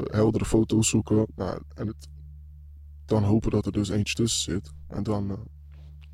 heldere 0.04 0.46
foto's 0.46 0.90
zoeken 0.90 1.28
nou, 1.36 1.62
en 1.74 1.88
het, 1.88 2.08
dan 3.06 3.24
hopen 3.24 3.52
dat 3.52 3.66
er 3.66 3.72
dus 3.72 3.90
eentje 3.90 4.16
tussen 4.16 4.54
zit. 4.54 4.72
En 4.88 5.04
dan 5.04 5.48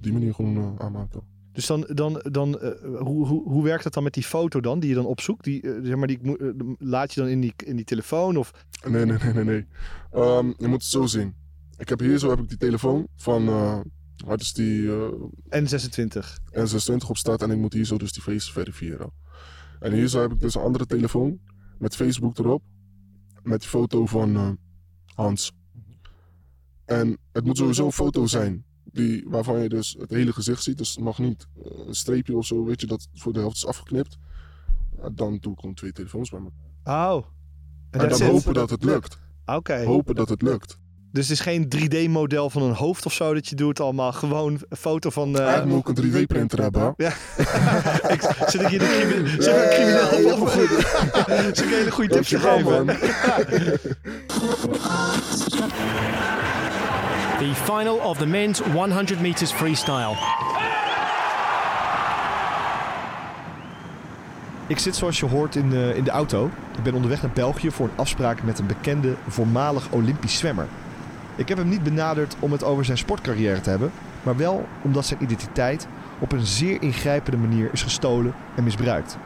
die 0.01 0.13
manier 0.13 0.34
gewoon 0.34 0.58
uh, 0.58 0.72
aanmaken. 0.77 1.22
Dus 1.51 1.65
dan, 1.65 1.89
dan, 1.94 2.22
dan 2.32 2.60
uh, 2.62 3.00
hoe, 3.00 3.27
hoe, 3.27 3.50
hoe 3.50 3.63
werkt 3.63 3.84
dat 3.84 3.94
dan 3.94 4.03
met 4.03 4.13
die 4.13 4.24
foto 4.24 4.60
dan, 4.60 4.79
die 4.79 4.89
je 4.89 4.96
dan 4.96 5.06
opzoekt? 5.06 5.44
Die, 5.44 5.62
uh, 5.62 5.86
zeg 5.86 5.96
maar, 5.96 6.08
die, 6.08 6.20
laat 6.77 7.13
je 7.13 7.20
dan 7.20 7.29
in 7.29 7.41
die, 7.41 7.53
in 7.58 7.75
die 7.75 7.86
telefoon? 7.86 8.38
Of? 8.38 8.51
Nee, 8.88 9.06
nee, 9.06 9.18
nee, 9.18 9.34
nee. 9.34 9.44
nee. 9.44 9.65
Um, 10.13 10.53
je 10.58 10.68
moet 10.68 10.82
het 10.82 10.91
zo 10.91 11.06
zien. 11.06 11.36
Ik 11.77 11.89
heb 11.89 12.00
hier 12.00 12.18
zo 12.18 12.29
heb 12.29 12.39
ik 12.39 12.50
die 12.50 12.58
telefoon 12.58 13.08
van, 13.15 13.46
wat 14.25 14.41
is 14.41 14.53
die? 14.53 14.89
N26. 15.56 16.25
N26 16.53 17.08
op 17.08 17.18
staat 17.18 17.41
en 17.41 17.51
ik 17.51 17.58
moet 17.58 17.74
hier 17.74 17.86
zo 17.86 17.98
dus 17.98 18.12
die 18.12 18.22
face 18.22 18.51
verifiëren. 18.51 19.12
En 19.79 19.94
hier 19.94 20.08
zo 20.08 20.22
heb 20.22 20.32
ik 20.32 20.39
dus 20.39 20.56
een 20.56 20.62
andere 20.62 20.86
telefoon 20.86 21.39
met 21.77 21.96
Facebook 21.96 22.38
erop. 22.38 22.63
Met 23.44 23.60
die 23.60 23.70
foto 23.70 24.06
van 24.06 24.60
Hans. 25.06 25.51
En 26.86 27.18
het 27.32 27.46
moet 27.46 27.58
sowieso 27.58 27.86
een 27.86 27.91
foto 27.91 28.25
zijn 28.25 28.65
die, 28.93 29.24
waarvan 29.27 29.60
je 29.60 29.69
dus 29.69 29.96
het 30.00 30.10
hele 30.10 30.34
gezicht 30.34 30.63
ziet. 30.63 30.77
Dus 30.77 30.96
het 30.96 31.03
mag 31.03 31.17
niet 31.17 31.48
uh, 31.58 31.88
een 31.88 31.96
streepje 31.96 32.38
of 32.38 32.46
zo, 32.46 32.65
weet 32.65 32.81
je, 32.81 32.88
dat 32.88 33.08
voor 33.13 33.34
de 33.34 33.39
helft 33.39 33.55
is 33.55 33.65
afgeknipt. 33.65 34.17
Dan 35.12 35.38
doe 35.41 35.53
ik 35.53 35.60
gewoon 35.60 35.75
twee 35.75 35.91
telefoons 35.91 36.29
bij 36.29 36.39
me. 36.39 36.50
Oh. 36.84 37.25
En, 37.91 38.00
en 38.00 38.10
dan 38.10 38.22
hopen 38.22 38.53
dat 38.53 38.69
het 38.69 38.84
lukt. 38.84 39.19
Oké. 39.46 39.58
Okay. 39.58 39.86
Hopen 39.86 40.15
dat 40.15 40.29
het 40.29 40.41
lukt. 40.41 40.79
Dus 41.12 41.27
het 41.27 41.38
is 41.38 41.43
geen 41.43 41.67
3D-model 41.75 42.50
van 42.50 42.62
een 42.62 42.74
hoofd 42.74 43.05
of 43.05 43.13
zo 43.13 43.34
dat 43.34 43.48
je 43.48 43.55
doet 43.55 43.79
allemaal. 43.79 44.13
Gewoon 44.13 44.62
een 44.69 44.77
foto 44.77 45.10
van... 45.10 45.29
Uh... 45.29 45.36
Ja, 45.36 45.55
ik 45.55 45.65
moet 45.65 45.77
ook 45.77 45.98
een 45.98 46.12
3D-printer 46.12 46.62
hebben. 46.62 46.93
Ja. 46.98 47.10
ik, 48.13 48.22
zit 48.48 48.62
ik 48.62 48.67
hier 48.67 48.79
de 48.79 48.86
crimineel... 49.74 50.13
Ik 50.19 50.25
ja, 50.25 50.41
op? 50.41 50.50
Zit 51.55 51.65
ik 51.65 51.72
een 51.72 51.77
hele 51.77 51.91
goede 51.91 52.13
tips 52.13 52.34
geven? 52.34 52.88
The 57.39 57.55
final 57.55 57.98
of 57.98 58.17
the 58.17 58.25
men's 58.25 58.60
100 58.60 59.22
meters 59.22 59.51
freestyle. 59.51 60.15
Ik 64.67 64.79
zit 64.79 64.96
zoals 64.96 65.19
je 65.19 65.25
hoort 65.25 65.55
in 65.55 65.69
de, 65.69 65.93
in 65.96 66.03
de 66.03 66.10
auto. 66.10 66.50
Ik 66.77 66.84
ben 66.84 66.93
onderweg 66.93 67.22
naar 67.22 67.31
België 67.31 67.72
voor 67.72 67.86
een 67.86 67.98
afspraak 67.98 68.43
met 68.43 68.60
een 68.60 68.65
bekende 68.65 69.15
voormalig 69.27 69.91
Olympisch 69.91 70.38
zwemmer. 70.38 70.67
Ik 71.36 71.48
heb 71.48 71.58
hem 71.58 71.69
niet 71.69 71.84
benaderd 71.84 72.36
om 72.39 72.51
het 72.51 72.63
over 72.63 72.86
zijn 72.86 72.98
sportcarrière 72.98 73.62
te 73.62 73.69
hebben, 73.69 73.91
maar 74.24 74.38
wel 74.38 74.67
omdat 74.81 75.05
zijn 75.05 75.24
identiteit 75.24 75.88
op 76.19 76.31
een 76.31 76.46
zeer 76.46 76.81
ingrijpende 76.81 77.38
manier 77.38 77.69
is 77.72 77.84
gestolen 77.84 78.34
en 78.55 78.63
misbruikt. 78.63 79.17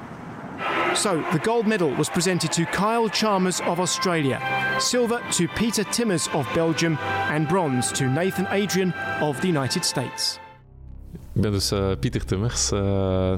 So, 0.95 1.23
the 1.31 1.39
gold 1.39 1.65
medal 1.65 1.89
was 1.89 2.09
presented 2.09 2.51
to 2.51 2.65
Kyle 2.65 3.09
Chalmers 3.09 3.61
of 3.61 3.79
Australia, 3.79 4.39
silver 4.79 5.19
to 5.31 5.47
Peter 5.47 5.83
Timmers 5.83 6.29
of 6.33 6.47
Belgium, 6.53 6.97
and 7.29 7.47
bronze 7.47 7.91
to 7.93 8.05
Nathan 8.05 8.47
Adrian 8.51 8.93
of 9.19 9.41
the 9.41 9.47
United 9.47 9.85
States. 9.85 10.39
Ik 11.33 11.41
ben 11.41 11.51
dus 11.51 11.71
uh, 11.71 11.91
Pieter 11.99 12.25
Timmers, 12.25 12.71
uh, 12.71 13.33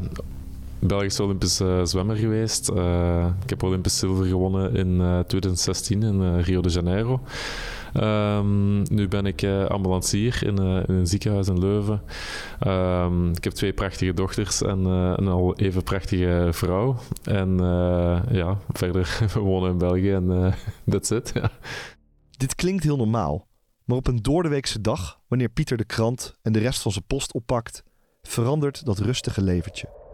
Belgische 0.80 1.24
Olympische 1.24 1.82
zwemmer 1.84 2.16
geweest. 2.16 2.70
Uh, 2.70 3.26
ik 3.44 3.50
heb 3.50 3.64
Olympisch 3.64 4.00
zilver 4.00 4.26
gewonnen 4.26 4.76
in 4.76 5.24
2016 5.28 6.04
in 6.04 6.40
Rio 6.42 6.62
de 6.62 6.70
Janeiro. 6.70 7.22
Um, 8.02 8.82
nu 8.96 9.08
ben 9.08 9.26
ik 9.26 9.42
uh, 9.42 9.66
ambulancier 9.66 10.40
in, 10.44 10.62
uh, 10.62 10.84
in, 10.88 10.96
een 10.96 11.08
ziekenhuis 11.08 11.48
in 11.48 11.60
Leuven. 11.60 12.02
Um, 12.68 13.32
ik 13.32 13.44
heb 13.44 13.54
twee 13.54 13.74
prachtige 13.74 14.14
dochters 14.14 14.62
en 14.62 14.80
uh, 14.80 15.14
een 15.16 15.28
al 15.28 15.56
even 15.56 15.84
prachtige 15.84 16.50
vrouw. 16.52 16.96
En 17.24 17.58
ja, 18.32 18.58
verder, 18.70 19.18
we 19.34 19.40
wonen 19.40 19.70
in 19.70 19.78
België 19.78 20.12
en 20.12 20.54
that's 20.90 21.10
it. 21.10 21.32
Ja. 21.34 21.52
Dit 22.38 22.56
klinkt 22.56 22.84
heel 22.84 22.98
normaal. 22.98 23.48
Maar 23.86 23.98
op 23.98 24.08
een 24.08 24.22
doordeweekse 24.22 24.82
dag, 24.82 25.20
wanneer 25.28 25.50
Pieter 25.50 25.78
de 25.78 25.86
krant 25.86 26.36
en 26.42 26.52
de 26.52 26.60
rest 26.60 26.82
van 26.82 26.92
zijn 26.92 27.06
post 27.08 27.34
oppakt, 27.34 27.84
verandert 28.22 28.86
dat 28.86 29.00
rustige 29.00 29.42
leventje. 29.42 30.05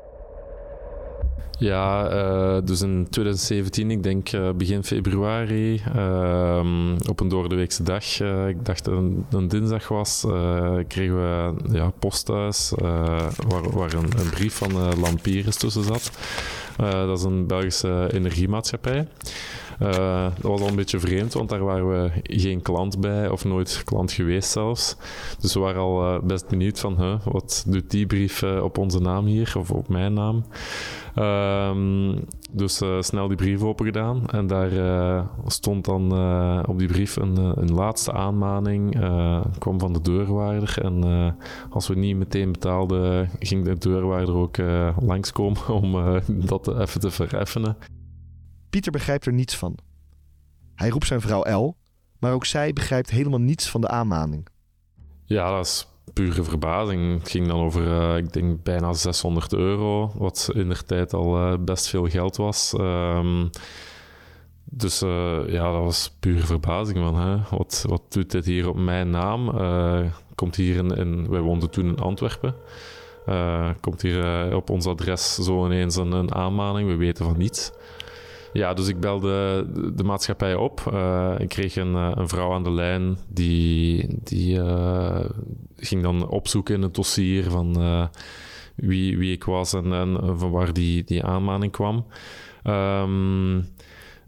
Ja, 1.62 2.12
uh, 2.12 2.58
dus 2.66 2.82
in 2.82 3.08
2017, 3.10 3.92
ik 3.92 4.04
denk 4.04 4.32
uh, 4.32 4.50
begin 4.52 4.84
februari, 4.84 5.82
uh, 5.96 6.96
op 7.10 7.20
een 7.20 7.28
doordeweekse 7.28 7.84
dag, 7.84 8.20
ik 8.48 8.66
dacht 8.66 8.88
een, 8.88 9.26
een 9.32 9.48
dinsdag 9.48 9.88
was, 9.88 10.26
kregen 10.88 11.16
we 11.16 11.54
ja, 11.72 11.92
post 12.00 12.26
thuis 12.26 12.74
waar, 13.48 13.70
waar 13.72 13.94
een, 13.94 14.20
een, 14.20 14.30
brief 14.30 14.54
van 14.54 15.00
Lampiris 15.00 15.56
tussen 15.56 15.84
zat. 15.84 16.12
dat 16.78 17.18
is 17.18 17.24
een 17.24 17.48
Belgische 17.48 18.10
energiemaatschappij. 18.14 19.08
Dat 19.80 20.42
was 20.42 20.62
al 20.62 20.68
een 20.68 20.76
beetje 20.76 21.00
vreemd, 21.00 21.34
want 21.34 21.50
daar 21.50 21.64
waren 21.64 21.90
we 21.90 22.12
geen 22.24 22.62
klant 22.62 23.00
bij, 23.00 23.30
of 23.30 23.46
nooit 23.46 23.82
klant 23.86 24.12
geweest 24.12 24.52
zelfs. 24.52 24.96
Dus 25.40 25.54
we 25.54 25.60
waren 25.60 25.82
al 25.82 26.20
best 26.24 26.48
benieuwd 26.48 26.80
van, 26.80 27.22
wat 27.24 27.64
doet 27.68 27.92
die 27.92 28.06
brief 28.06 28.44
op 28.44 28.78
onze 28.78 29.00
naam 29.00 29.26
hier, 29.26 29.54
of 29.58 29.72
op 29.72 29.88
mijn 29.88 30.14
naam. 30.14 30.44
Um, 31.16 32.24
dus 32.52 32.82
snel 33.00 33.28
die 33.28 33.38
brief 33.38 33.62
open 33.62 33.86
gedaan. 33.86 34.28
En 34.28 34.48
daar 34.48 34.72
stond 35.46 35.86
dan 35.86 36.12
op 36.68 36.80
die 36.80 36.88
brief 36.88 37.16
een, 37.16 37.38
een 37.38 37.74
laatste 37.74 38.12
aanmaning. 38.12 38.92
kwam 39.58 39.80
van 39.80 39.94
de 39.94 40.02
deurwaarder. 40.02 40.84
En 40.84 41.36
als 41.70 41.88
we 41.88 41.96
niet 41.96 42.16
meteen 42.16 42.52
betaalden, 42.52 43.30
ging 43.40 43.66
de 43.66 43.78
deurwaarder 43.78 44.36
ook 44.36 44.58
langskomen 45.00 45.68
om 45.82 46.22
dat 46.28 46.68
even 46.68 47.00
te 47.00 47.12
vereffenen. 47.12 47.78
Pieter 48.70 48.92
begrijpt 48.92 49.26
er 49.26 49.34
niets 49.34 49.58
van. 49.58 49.78
Hij 50.76 50.90
roept 50.90 51.08
zijn 51.08 51.22
vrouw 51.22 51.44
El, 51.44 51.78
maar 52.20 52.34
ook 52.34 52.46
zij 52.46 52.74
begrijpt 52.74 53.10
helemaal 53.10 53.40
niets 53.40 53.70
van 53.70 53.82
de 53.82 53.88
aanmaning. 53.88 54.48
Ja, 55.26 55.56
dat 55.56 55.66
is 55.66 55.88
pure 56.14 56.44
verbazing. 56.44 57.20
Het 57.20 57.30
ging 57.30 57.48
dan 57.48 57.60
over, 57.60 57.84
uh, 57.84 58.18
ik 58.18 58.34
denk, 58.34 58.64
bijna 58.64 58.94
600 58.94 59.54
euro, 59.54 60.12
wat 60.16 60.50
in 60.54 60.70
de 60.70 60.84
tijd 60.86 61.14
al 61.14 61.38
uh, 61.38 61.54
best 61.60 61.88
veel 61.88 62.08
geld 62.08 62.38
was. 62.38 62.74
Um, 62.80 63.50
dus 64.64 65.04
uh, 65.04 65.40
ja, 65.48 65.72
dat 65.72 65.84
was 65.84 66.16
pure 66.20 66.46
verbazing. 66.46 66.98
Van, 66.98 67.16
hè? 67.16 67.38
Wat, 67.58 67.86
wat 67.88 68.02
doet 68.10 68.32
dit 68.32 68.46
hier 68.46 68.70
op 68.70 68.78
mijn 68.78 69.10
naam? 69.10 69.52
komt 70.36 70.56
hier 70.56 70.98
in, 70.98 71.30
wij 71.30 71.40
woonden 71.40 71.70
toen 71.70 71.86
in 71.86 72.00
Antwerpen. 72.00 72.56
komt 73.80 74.02
hier 74.02 74.56
op 74.56 74.70
ons 74.70 74.86
adres 74.86 75.36
zo 75.36 75.66
ineens 75.66 75.96
een, 75.96 76.12
een 76.12 76.34
aanmaning? 76.34 76.90
We 76.90 76.96
weten 76.96 77.26
van 77.26 77.38
niets. 77.38 77.72
Ja, 78.54 78.74
dus 78.74 78.88
ik 78.88 79.00
belde 79.00 79.68
de, 79.96 80.04
maatschappij 80.04 80.56
op. 80.56 80.84
Uh, 80.94 81.36
ik 81.38 81.50
kreeg 81.50 81.76
een, 81.76 81.96
eh, 81.96 82.12
een, 82.14 82.30
vrouw 82.30 82.54
aan 82.54 82.64
de 82.64 82.72
lijn 82.72 83.18
die, 83.28 84.08
die 84.24 84.58
uh, 84.58 85.26
ging 85.76 86.04
dan 86.04 86.28
opzoeken 86.28 86.76
in 86.76 86.82
het 86.82 86.96
dossier 86.96 87.50
van 87.50 87.78
wie, 88.76 89.18
wie 89.18 89.32
ik 89.32 89.44
was 89.44 89.74
en, 89.74 89.94
en, 89.94 90.38
van 90.40 90.52
waar 90.52 90.74
die, 90.74 91.04
die 91.04 91.24
aanmaning 91.24 91.72
kwam. 91.72 92.06
Um, 92.64 93.68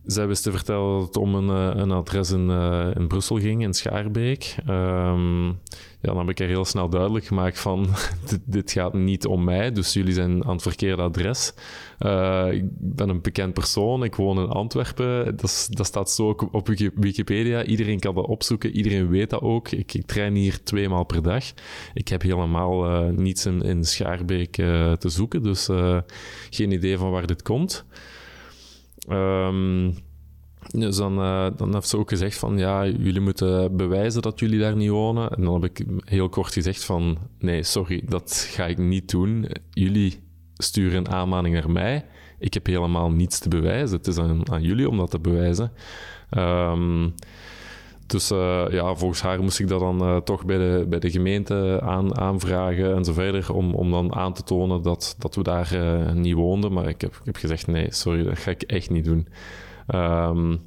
zij 0.06 0.28
wist 0.28 0.44
te 0.44 0.52
vertellen 0.52 0.98
dat 0.98 1.08
het 1.08 1.18
om 1.18 1.36
een, 1.36 1.80
een 1.80 1.92
adres 1.92 2.32
in, 2.32 2.50
in 2.96 3.08
Brussel 3.08 3.40
ging, 3.40 3.62
in 3.62 3.74
Schaarbeek. 3.74 4.56
Um, 4.70 5.60
ja, 6.04 6.10
dan 6.10 6.18
heb 6.18 6.30
ik 6.30 6.40
er 6.40 6.48
heel 6.48 6.66
snel 6.66 6.90
duidelijk 6.90 7.26
gemaakt 7.26 7.60
van 7.60 7.88
dit, 8.46 8.72
gaat 8.72 8.94
niet 8.94 9.26
om 9.26 9.44
mij, 9.44 9.72
dus 9.72 9.94
jullie 9.94 10.14
zijn 10.14 10.46
aan 10.46 10.54
het 10.54 10.62
verkeerde 10.62 11.02
adres. 11.02 11.54
Uh, 12.00 12.48
ik 12.52 12.64
ben 12.78 13.10
een 13.10 13.22
bekend 13.22 13.54
persoon, 13.54 14.04
ik 14.04 14.16
woon 14.16 14.40
in 14.40 14.48
Antwerpen, 14.48 15.36
dat, 15.36 15.70
staat 15.88 16.12
zo 16.12 16.28
ook 16.28 16.54
op 16.54 16.68
Wikipedia. 16.96 17.64
Iedereen 17.64 18.00
kan 18.00 18.16
dat 18.16 18.26
opzoeken, 18.26 18.72
iedereen 18.72 19.10
weet 19.10 19.30
dat 19.30 19.42
ook. 19.42 19.72
Ik, 19.72 19.94
ik 19.94 20.06
train 20.06 20.36
hier 20.36 20.64
twee 20.64 20.90
maal 20.90 21.04
per 21.04 21.22
dag. 21.22 21.44
Ik 21.94 22.08
heb 22.08 22.22
helemaal 22.22 22.86
uh, 22.86 23.18
niets 23.18 23.46
in, 23.46 23.84
Schaarbeek 23.84 24.58
uh, 24.58 24.92
te 24.92 25.10
zoeken, 25.10 25.44
dus 25.44 25.70
geen 26.50 26.72
idee 26.72 26.98
van 26.98 27.12
waar 27.12 27.28
dit 27.28 27.42
komt. 27.42 27.86
Um, 29.10 29.96
dus 30.72 30.98
dan, 30.98 31.20
uh, 31.20 31.48
dan 31.56 31.74
heeft 31.74 31.88
ze 31.88 31.98
ook 31.98 32.10
gezegd 32.10 32.38
van 32.38 32.58
ja, 32.58 32.86
jullie 32.86 33.22
moeten 33.22 33.78
bewijzen 33.78 34.22
dat 34.22 34.40
jullie 34.40 34.60
daar 34.60 34.76
niet 34.76 34.90
wonen. 34.90 35.30
En 35.30 35.44
dan 35.44 35.54
heb 35.54 35.64
ik 35.64 35.86
heel 36.06 36.30
kort 36.30 36.54
gezegd 36.54 36.84
van 36.84 37.18
nee, 37.40 37.64
sorry, 37.64 38.02
dat 38.06 38.48
ga 38.52 38.66
ik 38.66 38.78
niet 38.78 39.10
doen. 39.10 39.48
Jullie 39.70 40.24
sturen 40.58 40.98
een 40.98 41.10
aanmaning 41.10 41.56
naar 41.56 41.72
mij. 41.72 42.06
Ik 42.40 42.54
heb 42.54 42.66
helemaal 42.66 43.12
niets 43.12 43.40
te 43.40 43.50
bewijzen. 43.50 43.98
Het 43.98 44.08
is 44.08 44.18
aan, 44.18 44.52
aan 44.52 44.62
jullie 44.62 44.90
om 44.90 44.98
dat 44.98 45.12
te 45.12 45.20
bewijzen. 45.20 45.72
Um, 46.38 47.14
dus 48.08 48.32
uh, 48.32 48.66
ja, 48.70 48.96
volgens 48.96 49.22
haar 49.22 49.42
moest 49.42 49.60
ik 49.60 49.68
dat 49.68 49.80
dan 49.80 50.04
uh, 50.04 50.18
toch 50.18 50.46
bij 50.46 50.58
de, 50.58 50.86
bij 50.90 51.00
de 51.00 51.12
gemeente 51.12 51.80
aan, 51.82 52.18
aanvragen 52.18 52.96
en 52.96 53.06
zo 53.06 53.14
verder. 53.14 53.54
Om, 53.54 53.74
om 53.74 53.92
dan 53.92 54.16
aan 54.16 54.34
te 54.34 54.44
tonen 54.44 54.82
dat, 54.82 55.16
dat 55.18 55.36
we 55.36 55.44
daar 55.44 55.70
niet 56.16 56.36
woonden. 56.36 56.74
Maar 56.74 56.88
ik 56.88 57.02
heb, 57.02 57.12
ik 57.12 57.26
heb 57.26 57.36
gezegd: 57.36 57.68
nee, 57.68 57.88
sorry, 57.90 58.24
dat 58.24 58.38
ga 58.38 58.52
ik 58.52 58.62
echt 58.62 58.90
niet 58.90 59.06
doen. 59.06 59.28
Um, 59.88 60.62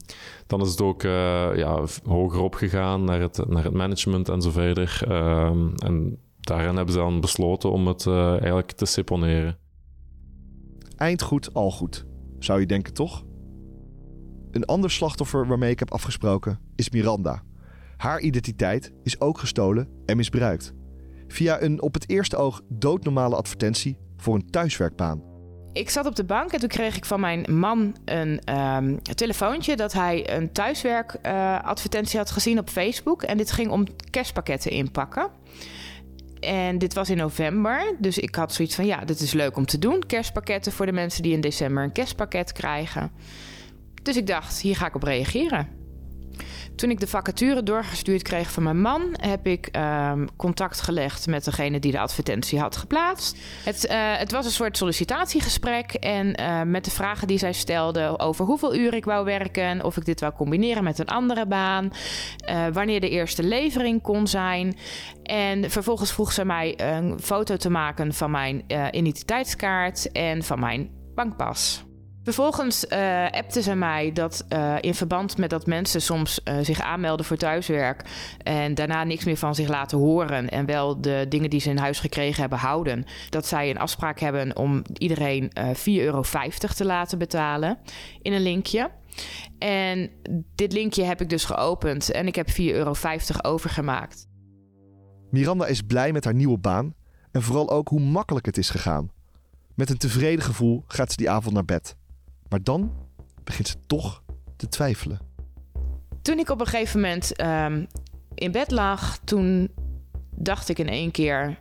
dan 0.46 0.60
is 0.60 0.70
het 0.70 0.80
ook 0.80 1.02
uh, 1.02 1.56
ja, 1.56 1.84
hoger 2.04 2.40
opgegaan 2.40 3.04
naar 3.04 3.20
het, 3.20 3.48
naar 3.48 3.64
het 3.64 3.72
management 3.72 4.28
en 4.28 4.42
zo. 4.42 4.60
Um, 4.60 5.74
en 5.74 6.18
daarin 6.40 6.76
hebben 6.76 6.94
ze 6.94 7.00
dan 7.00 7.20
besloten 7.20 7.70
om 7.70 7.86
het 7.86 8.04
uh, 8.04 8.30
eigenlijk 8.30 8.72
te 8.72 8.84
seponeren. 8.84 9.58
Eind 10.96 11.22
goed, 11.22 11.54
al 11.54 11.70
goed. 11.70 12.06
Zou 12.38 12.60
je 12.60 12.66
denken, 12.66 12.94
toch? 12.94 13.24
Een 14.50 14.64
ander 14.64 14.90
slachtoffer 14.90 15.46
waarmee 15.46 15.70
ik 15.70 15.78
heb 15.78 15.92
afgesproken 15.92 16.60
is 16.74 16.90
Miranda. 16.90 17.42
Haar 17.96 18.20
identiteit 18.20 18.92
is 19.02 19.20
ook 19.20 19.38
gestolen 19.38 19.88
en 20.06 20.16
misbruikt. 20.16 20.74
Via 21.28 21.62
een 21.62 21.82
op 21.82 21.94
het 21.94 22.08
eerste 22.08 22.36
oog 22.36 22.62
doodnormale 22.68 23.36
advertentie 23.36 23.98
voor 24.16 24.34
een 24.34 24.50
thuiswerkbaan 24.50 25.22
ik 25.76 25.90
zat 25.90 26.06
op 26.06 26.16
de 26.16 26.24
bank 26.24 26.52
en 26.52 26.60
toen 26.60 26.68
kreeg 26.68 26.96
ik 26.96 27.04
van 27.04 27.20
mijn 27.20 27.44
man 27.48 27.96
een 28.04 28.58
um, 28.58 29.02
telefoontje 29.02 29.76
dat 29.76 29.92
hij 29.92 30.36
een 30.36 30.52
thuiswerkadvertentie 30.52 32.14
uh, 32.14 32.20
had 32.20 32.30
gezien 32.30 32.58
op 32.58 32.70
Facebook. 32.70 33.22
En 33.22 33.36
dit 33.36 33.52
ging 33.52 33.70
om 33.70 33.84
kerstpakketten 34.10 34.70
inpakken. 34.70 35.30
En 36.40 36.78
dit 36.78 36.94
was 36.94 37.10
in 37.10 37.16
november, 37.16 37.94
dus 37.98 38.18
ik 38.18 38.34
had 38.34 38.52
zoiets 38.52 38.74
van 38.74 38.86
ja, 38.86 39.04
dit 39.04 39.20
is 39.20 39.32
leuk 39.32 39.56
om 39.56 39.66
te 39.66 39.78
doen. 39.78 40.06
Kerstpakketten 40.06 40.72
voor 40.72 40.86
de 40.86 40.92
mensen 40.92 41.22
die 41.22 41.32
in 41.32 41.40
december 41.40 41.82
een 41.82 41.92
kerstpakket 41.92 42.52
krijgen. 42.52 43.10
Dus 44.02 44.16
ik 44.16 44.26
dacht, 44.26 44.60
hier 44.60 44.76
ga 44.76 44.86
ik 44.86 44.94
op 44.94 45.02
reageren. 45.02 45.68
Toen 46.76 46.90
ik 46.90 47.00
de 47.00 47.06
vacature 47.06 47.62
doorgestuurd 47.62 48.22
kreeg 48.22 48.50
van 48.50 48.62
mijn 48.62 48.80
man, 48.80 49.02
heb 49.20 49.46
ik 49.46 49.76
um, 49.76 50.28
contact 50.36 50.80
gelegd 50.80 51.26
met 51.26 51.44
degene 51.44 51.78
die 51.78 51.92
de 51.92 51.98
advertentie 51.98 52.60
had 52.60 52.76
geplaatst. 52.76 53.36
Het, 53.64 53.84
uh, 53.90 54.16
het 54.16 54.32
was 54.32 54.44
een 54.44 54.50
soort 54.50 54.76
sollicitatiegesprek 54.76 55.92
en 55.92 56.40
uh, 56.40 56.62
met 56.62 56.84
de 56.84 56.90
vragen 56.90 57.26
die 57.26 57.38
zij 57.38 57.52
stelde 57.52 58.18
over 58.18 58.44
hoeveel 58.44 58.74
uur 58.76 58.94
ik 58.94 59.04
wou 59.04 59.24
werken, 59.24 59.84
of 59.84 59.96
ik 59.96 60.04
dit 60.04 60.20
wou 60.20 60.32
combineren 60.32 60.84
met 60.84 60.98
een 60.98 61.06
andere 61.06 61.46
baan, 61.46 61.90
uh, 62.48 62.66
wanneer 62.72 63.00
de 63.00 63.10
eerste 63.10 63.42
levering 63.42 64.02
kon 64.02 64.26
zijn. 64.26 64.76
En 65.22 65.70
vervolgens 65.70 66.12
vroeg 66.12 66.32
ze 66.32 66.44
mij 66.44 66.74
een 66.80 67.20
foto 67.20 67.56
te 67.56 67.70
maken 67.70 68.14
van 68.14 68.30
mijn 68.30 68.64
identiteitskaart 68.90 70.12
en 70.12 70.42
van 70.42 70.60
mijn 70.60 70.90
bankpas. 71.14 71.85
Vervolgens 72.26 72.84
uh, 72.84 73.30
appte 73.30 73.62
ze 73.62 73.74
mij 73.74 74.12
dat 74.12 74.44
uh, 74.48 74.74
in 74.80 74.94
verband 74.94 75.38
met 75.38 75.50
dat 75.50 75.66
mensen 75.66 76.02
soms 76.02 76.40
uh, 76.44 76.58
zich 76.62 76.80
aanmelden 76.80 77.26
voor 77.26 77.36
thuiswerk 77.36 78.02
en 78.42 78.74
daarna 78.74 79.04
niks 79.04 79.24
meer 79.24 79.36
van 79.36 79.54
zich 79.54 79.68
laten 79.68 79.98
horen 79.98 80.48
en 80.48 80.66
wel 80.66 81.00
de 81.00 81.26
dingen 81.28 81.50
die 81.50 81.60
ze 81.60 81.70
in 81.70 81.76
huis 81.76 82.00
gekregen 82.00 82.40
hebben 82.40 82.58
houden, 82.58 83.04
dat 83.30 83.46
zij 83.46 83.70
een 83.70 83.78
afspraak 83.78 84.20
hebben 84.20 84.56
om 84.56 84.82
iedereen 84.92 85.50
4,50 85.54 85.82
euro 85.84 86.22
te 86.74 86.84
laten 86.84 87.18
betalen 87.18 87.78
in 88.22 88.32
een 88.32 88.42
linkje. 88.42 88.90
En 89.58 90.10
dit 90.54 90.72
linkje 90.72 91.04
heb 91.04 91.20
ik 91.20 91.28
dus 91.28 91.44
geopend 91.44 92.10
en 92.10 92.26
ik 92.26 92.34
heb 92.34 92.48
4,50 92.50 92.54
euro 92.56 92.94
overgemaakt. 93.42 94.28
Miranda 95.30 95.66
is 95.66 95.82
blij 95.82 96.12
met 96.12 96.24
haar 96.24 96.34
nieuwe 96.34 96.58
baan 96.58 96.94
en 97.30 97.42
vooral 97.42 97.70
ook 97.70 97.88
hoe 97.88 98.00
makkelijk 98.00 98.46
het 98.46 98.58
is 98.58 98.70
gegaan. 98.70 99.10
Met 99.74 99.90
een 99.90 99.98
tevreden 99.98 100.44
gevoel 100.44 100.84
gaat 100.86 101.10
ze 101.10 101.16
die 101.16 101.30
avond 101.30 101.54
naar 101.54 101.64
bed. 101.64 101.96
Maar 102.48 102.62
dan 102.62 102.92
begint 103.44 103.68
ze 103.68 103.76
toch 103.86 104.22
te 104.56 104.68
twijfelen. 104.68 105.18
Toen 106.22 106.38
ik 106.38 106.50
op 106.50 106.60
een 106.60 106.66
gegeven 106.66 107.00
moment 107.00 107.36
ehm, 107.36 107.84
in 108.34 108.52
bed 108.52 108.70
lag, 108.70 109.18
toen 109.24 109.70
dacht 110.30 110.68
ik 110.68 110.78
in 110.78 110.88
één 110.88 111.10
keer: 111.10 111.58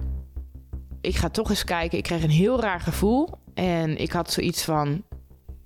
ik 1.01 1.15
ga 1.15 1.29
toch 1.29 1.49
eens 1.49 1.63
kijken. 1.63 1.97
Ik 1.97 2.03
kreeg 2.03 2.23
een 2.23 2.29
heel 2.29 2.61
raar 2.61 2.81
gevoel 2.81 3.29
en 3.53 3.97
ik 3.97 4.11
had 4.11 4.31
zoiets 4.31 4.63
van: 4.63 5.03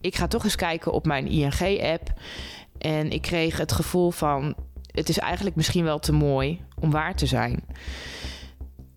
ik 0.02 0.16
ga 0.16 0.28
toch 0.28 0.44
eens 0.44 0.56
kijken 0.56 0.92
op 0.92 1.06
mijn 1.06 1.28
ING-app. 1.28 2.14
En 2.78 3.12
ik 3.12 3.22
kreeg 3.22 3.58
het 3.58 3.72
gevoel 3.72 4.12
van: 4.12 4.56
het 4.92 5.10
is 5.10 5.18
eigenlijk 5.18 5.56
misschien 5.56 5.84
wel 5.84 6.00
te 6.00 6.12
mooi 6.12 6.62
om 6.80 6.92
waar 6.92 7.16
te 7.16 7.26
zijn. 7.26 7.64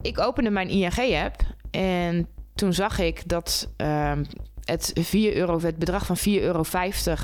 Ik 0.00 0.18
opende 0.18 0.50
mijn 0.50 0.68
ING-app 0.68 1.40
en 1.70 2.28
toen 2.54 2.72
zag 2.72 2.98
ik 2.98 3.28
dat 3.28 3.72
ehm, 3.76 4.24
het, 4.64 4.92
4 4.94 5.36
euro, 5.36 5.60
bedrag 5.78 6.06
van 6.06 6.16
4,50 6.16 6.22
euro 6.24 6.64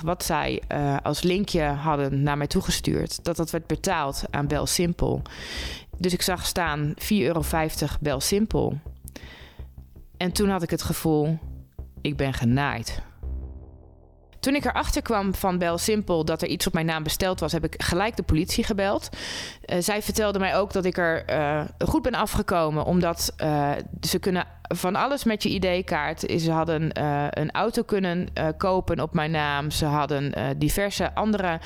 wat 0.02 0.24
zij 0.24 0.62
uh, 0.72 0.96
als 1.02 1.22
linkje 1.22 1.62
hadden 1.62 2.22
naar 2.22 2.36
mij 2.36 2.46
toegestuurd, 2.46 3.24
dat 3.24 3.36
dat 3.36 3.50
werd 3.50 3.66
betaald 3.66 4.24
aan 4.30 4.46
Bel 4.46 4.66
Simpel. 4.66 5.22
Dus 5.96 6.12
ik 6.12 6.22
zag 6.22 6.46
staan 6.46 6.94
4,50 7.02 7.06
euro 7.08 7.42
Bel 8.00 8.20
Simpel. 8.20 8.78
En 10.16 10.32
toen 10.32 10.48
had 10.48 10.62
ik 10.62 10.70
het 10.70 10.82
gevoel, 10.82 11.38
ik 12.00 12.16
ben 12.16 12.32
genaaid. 12.32 13.02
Toen 14.48 14.56
ik 14.56 14.64
erachter 14.64 15.02
kwam 15.02 15.34
van 15.34 15.58
Bel 15.58 15.78
Simpel 15.78 16.24
dat 16.24 16.42
er 16.42 16.48
iets 16.48 16.66
op 16.66 16.72
mijn 16.72 16.86
naam 16.86 17.02
besteld 17.02 17.40
was, 17.40 17.52
heb 17.52 17.64
ik 17.64 17.82
gelijk 17.82 18.16
de 18.16 18.22
politie 18.22 18.64
gebeld. 18.64 19.08
Uh, 19.66 19.76
zij 19.80 20.02
vertelde 20.02 20.38
mij 20.38 20.56
ook 20.56 20.72
dat 20.72 20.84
ik 20.84 20.96
er 20.96 21.24
uh, 21.30 21.60
goed 21.78 22.02
ben 22.02 22.14
afgekomen, 22.14 22.84
omdat 22.84 23.34
uh, 23.42 23.70
ze 24.00 24.18
kunnen 24.18 24.46
van 24.62 24.96
alles 24.96 25.24
met 25.24 25.42
je 25.42 25.48
ID-kaart. 25.48 26.24
Ze 26.38 26.50
hadden 26.50 27.02
een 27.40 27.50
auto 27.50 27.82
kunnen 27.82 28.28
kopen 28.56 29.00
op 29.00 29.14
mijn 29.14 29.30
naam. 29.30 29.70
Ze 29.70 29.84
hadden 29.84 30.34
diverse 30.58 31.14
andere 31.14 31.60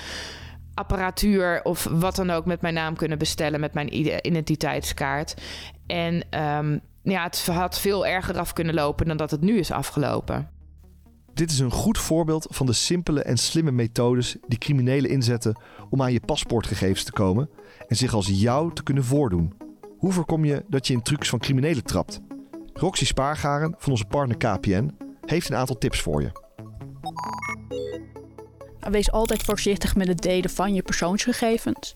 apparatuur 0.74 1.60
of 1.62 1.88
wat 1.90 2.16
dan 2.16 2.30
ook 2.30 2.46
met 2.46 2.60
mijn 2.60 2.74
naam 2.74 2.96
kunnen 2.96 3.18
bestellen 3.18 3.60
met 3.60 3.74
mijn 3.74 3.96
identiteitskaart. 4.26 5.34
En 5.86 6.24
um, 6.58 6.80
ja, 7.02 7.22
het 7.22 7.46
had 7.46 7.78
veel 7.78 8.06
erger 8.06 8.38
af 8.38 8.52
kunnen 8.52 8.74
lopen 8.74 9.06
dan 9.06 9.16
dat 9.16 9.30
het 9.30 9.40
nu 9.40 9.58
is 9.58 9.70
afgelopen. 9.70 10.60
Dit 11.34 11.50
is 11.50 11.58
een 11.58 11.70
goed 11.70 11.98
voorbeeld 11.98 12.46
van 12.50 12.66
de 12.66 12.72
simpele 12.72 13.22
en 13.22 13.36
slimme 13.36 13.70
methodes 13.70 14.36
die 14.46 14.58
criminelen 14.58 15.10
inzetten 15.10 15.56
om 15.90 16.02
aan 16.02 16.12
je 16.12 16.20
paspoortgegevens 16.20 17.04
te 17.04 17.12
komen 17.12 17.50
en 17.88 17.96
zich 17.96 18.14
als 18.14 18.26
jou 18.26 18.74
te 18.74 18.82
kunnen 18.82 19.04
voordoen. 19.04 19.52
Hoe 19.98 20.12
voorkom 20.12 20.44
je 20.44 20.64
dat 20.68 20.86
je 20.86 20.92
in 20.92 21.02
trucs 21.02 21.28
van 21.28 21.38
criminelen 21.38 21.84
trapt? 21.84 22.20
Roxy 22.72 23.04
Spaargaren 23.04 23.74
van 23.78 23.90
onze 23.90 24.04
partner 24.04 24.36
KPN 24.36 24.90
heeft 25.24 25.48
een 25.48 25.56
aantal 25.56 25.78
tips 25.78 26.00
voor 26.00 26.22
je. 26.22 26.30
Wees 28.90 29.10
altijd 29.10 29.42
voorzichtig 29.42 29.96
met 29.96 30.08
het 30.08 30.22
delen 30.22 30.50
van 30.50 30.74
je 30.74 30.82
persoonsgegevens. 30.82 31.94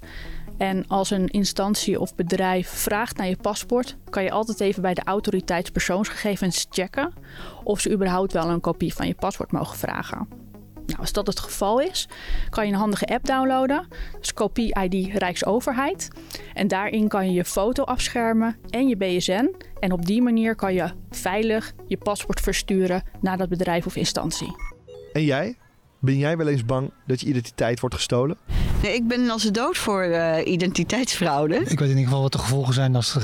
En 0.59 0.87
als 0.89 1.11
een 1.11 1.27
instantie 1.27 2.01
of 2.01 2.15
bedrijf 2.15 2.69
vraagt 2.69 3.17
naar 3.17 3.29
je 3.29 3.37
paspoort, 3.37 3.97
kan 4.11 4.23
je 4.23 4.31
altijd 4.31 4.61
even 4.61 4.83
bij 4.83 4.95
de 4.95 5.05
autoriteitspersoonsgegevens 5.05 6.67
checken 6.71 7.13
of 7.65 7.81
ze 7.81 7.91
überhaupt 7.91 8.33
wel 8.33 8.49
een 8.49 8.61
kopie 8.61 8.95
van 8.95 9.07
je 9.07 9.15
paspoort 9.15 9.53
mogen 9.53 9.79
vragen. 9.79 10.29
Nou, 10.87 10.99
als 10.99 11.13
dat 11.13 11.27
het 11.27 11.41
geval 11.41 11.81
is, 11.81 12.09
kan 12.51 12.67
je 12.67 12.73
een 12.73 12.79
handige 12.79 13.07
app 13.07 13.27
downloaden. 13.27 13.87
Dus 14.21 14.35
kopie 14.35 14.81
ID 14.81 15.15
Rijksoverheid. 15.15 16.09
En 16.55 16.69
daarin 16.69 17.09
kan 17.09 17.27
je 17.27 17.33
je 17.33 17.45
foto 17.45 17.83
afschermen 17.83 18.57
en 18.71 18.89
je 18.89 18.97
BSN. 18.97 19.55
En 19.81 19.93
op 19.93 20.07
die 20.07 20.23
manier 20.23 20.55
kan 20.55 20.75
je 20.75 20.91
veilig 21.11 21.73
je 21.87 21.97
paspoort 21.97 22.41
versturen 22.41 23.03
naar 23.21 23.37
dat 23.37 23.49
bedrijf 23.49 23.87
of 23.87 23.97
instantie. 23.97 24.57
En 25.13 25.25
jij? 25.25 25.57
Ben 25.99 26.19
jij 26.19 26.37
wel 26.37 26.49
eens 26.49 26.65
bang 26.65 26.91
dat 27.07 27.21
je 27.21 27.27
identiteit 27.27 27.81
wordt 27.81 27.95
gestolen? 27.95 28.37
Nee, 28.83 28.95
ik 28.95 29.09
ben 29.09 29.31
als 29.31 29.43
de 29.43 29.51
dood 29.51 29.79
voor 29.79 30.05
uh, 30.05 30.37
identiteitsfraude. 30.45 31.55
Ik 31.55 31.79
weet 31.79 31.81
in 31.81 31.89
ieder 31.89 32.05
geval 32.05 32.23
wat 32.23 32.33
de 32.33 32.39
gevolgen 32.39 32.75
zijn 32.75 32.97
als, 32.97 33.17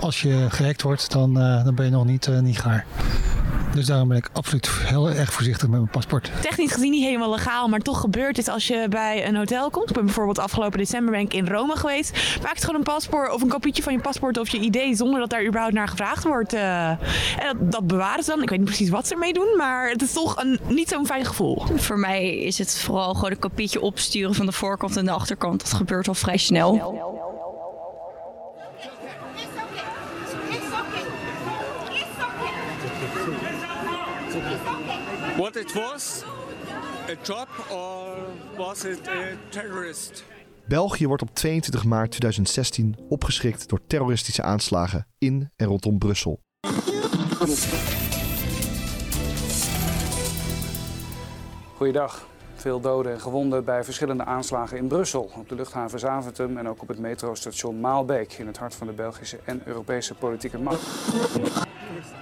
als 0.00 0.22
je 0.22 0.46
gehackt 0.48 0.82
wordt, 0.82 1.12
dan, 1.12 1.38
uh, 1.38 1.64
dan 1.64 1.74
ben 1.74 1.84
je 1.84 1.90
nog 1.90 2.04
niet, 2.04 2.26
uh, 2.26 2.38
niet 2.38 2.58
gaar. 2.58 2.86
Dus 3.76 3.86
daarom 3.86 4.08
ben 4.08 4.16
ik 4.16 4.28
absoluut 4.32 4.70
heel 4.70 5.10
erg 5.10 5.32
voorzichtig 5.32 5.68
met 5.68 5.78
mijn 5.78 5.90
paspoort. 5.90 6.30
Technisch 6.40 6.72
gezien 6.72 6.90
niet 6.90 7.04
helemaal 7.04 7.30
legaal, 7.30 7.68
maar 7.68 7.80
toch 7.80 8.00
gebeurt 8.00 8.36
dit 8.36 8.48
als 8.48 8.66
je 8.66 8.86
bij 8.88 9.28
een 9.28 9.36
hotel 9.36 9.70
komt. 9.70 9.88
Ik 9.88 9.94
ben 9.94 10.04
bijvoorbeeld 10.04 10.38
afgelopen 10.38 10.78
december 10.78 11.12
ben 11.12 11.20
ik 11.20 11.34
in 11.34 11.46
Rome 11.46 11.76
geweest. 11.76 12.38
Maak 12.42 12.54
het 12.54 12.64
gewoon 12.64 12.76
een 12.76 12.82
paspoort 12.82 13.32
of 13.32 13.42
een 13.42 13.48
kopietje 13.48 13.82
van 13.82 13.92
je 13.92 13.98
paspoort 13.98 14.38
of 14.38 14.48
je 14.48 14.58
ID 14.58 14.96
zonder 14.96 15.20
dat 15.20 15.30
daar 15.30 15.46
überhaupt 15.46 15.74
naar 15.74 15.88
gevraagd 15.88 16.24
wordt. 16.24 16.54
Uh, 16.54 16.88
en 16.88 16.98
dat, 17.46 17.72
dat, 17.72 17.86
bewaren 17.86 18.24
ze 18.24 18.30
dan. 18.30 18.42
Ik 18.42 18.48
weet 18.48 18.58
niet 18.58 18.68
precies 18.68 18.88
wat 18.88 19.06
ze 19.06 19.12
ermee 19.12 19.32
doen, 19.32 19.54
maar 19.56 19.90
het 19.90 20.02
is 20.02 20.12
toch 20.12 20.42
een, 20.42 20.60
niet 20.68 20.88
zo'n 20.88 21.06
fijn 21.06 21.24
gevoel. 21.24 21.62
Voor 21.74 21.98
mij 21.98 22.25
is 22.26 22.58
het 22.58 22.78
vooral 22.78 23.14
gewoon 23.14 23.30
een 23.30 23.38
kopietje 23.38 23.80
opsturen 23.80 24.34
van 24.34 24.46
de 24.46 24.52
voorkant 24.52 24.96
en 24.96 25.04
de 25.04 25.10
achterkant. 25.10 25.60
Dat 25.60 25.72
gebeurt 25.72 26.08
al 26.08 26.14
vrij 26.14 26.36
snel. 26.36 26.74
What 35.36 35.56
it 35.56 35.72
was? 35.72 36.22
A 37.08 37.14
job 37.22 37.48
or 37.70 38.16
was 38.56 38.84
it 38.84 39.08
a 39.08 39.36
terrorist? 39.48 40.24
België 40.68 41.06
wordt 41.06 41.22
op 41.22 41.34
22 41.34 41.84
maart 41.84 42.10
2016 42.10 42.96
opgeschrikt 43.08 43.68
door 43.68 43.80
terroristische 43.86 44.42
aanslagen 44.42 45.06
in 45.18 45.50
en 45.56 45.66
rondom 45.66 45.98
Brussel. 45.98 46.40
Goeiedag. 51.76 52.26
Veel 52.54 52.80
doden 52.80 53.12
en 53.12 53.20
gewonden 53.20 53.64
bij 53.64 53.84
verschillende 53.84 54.24
aanslagen 54.24 54.76
in 54.76 54.86
Brussel, 54.86 55.30
op 55.36 55.48
de 55.48 55.54
luchthaven 55.54 55.98
Zaventem 55.98 56.56
en 56.56 56.68
ook 56.68 56.82
op 56.82 56.88
het 56.88 56.98
metrostation 56.98 57.80
Maalbeek 57.80 58.32
in 58.32 58.46
het 58.46 58.58
hart 58.58 58.74
van 58.74 58.86
de 58.86 58.92
Belgische 58.92 59.38
en 59.44 59.62
Europese 59.64 60.14
politieke 60.14 60.58
macht. 60.58 60.82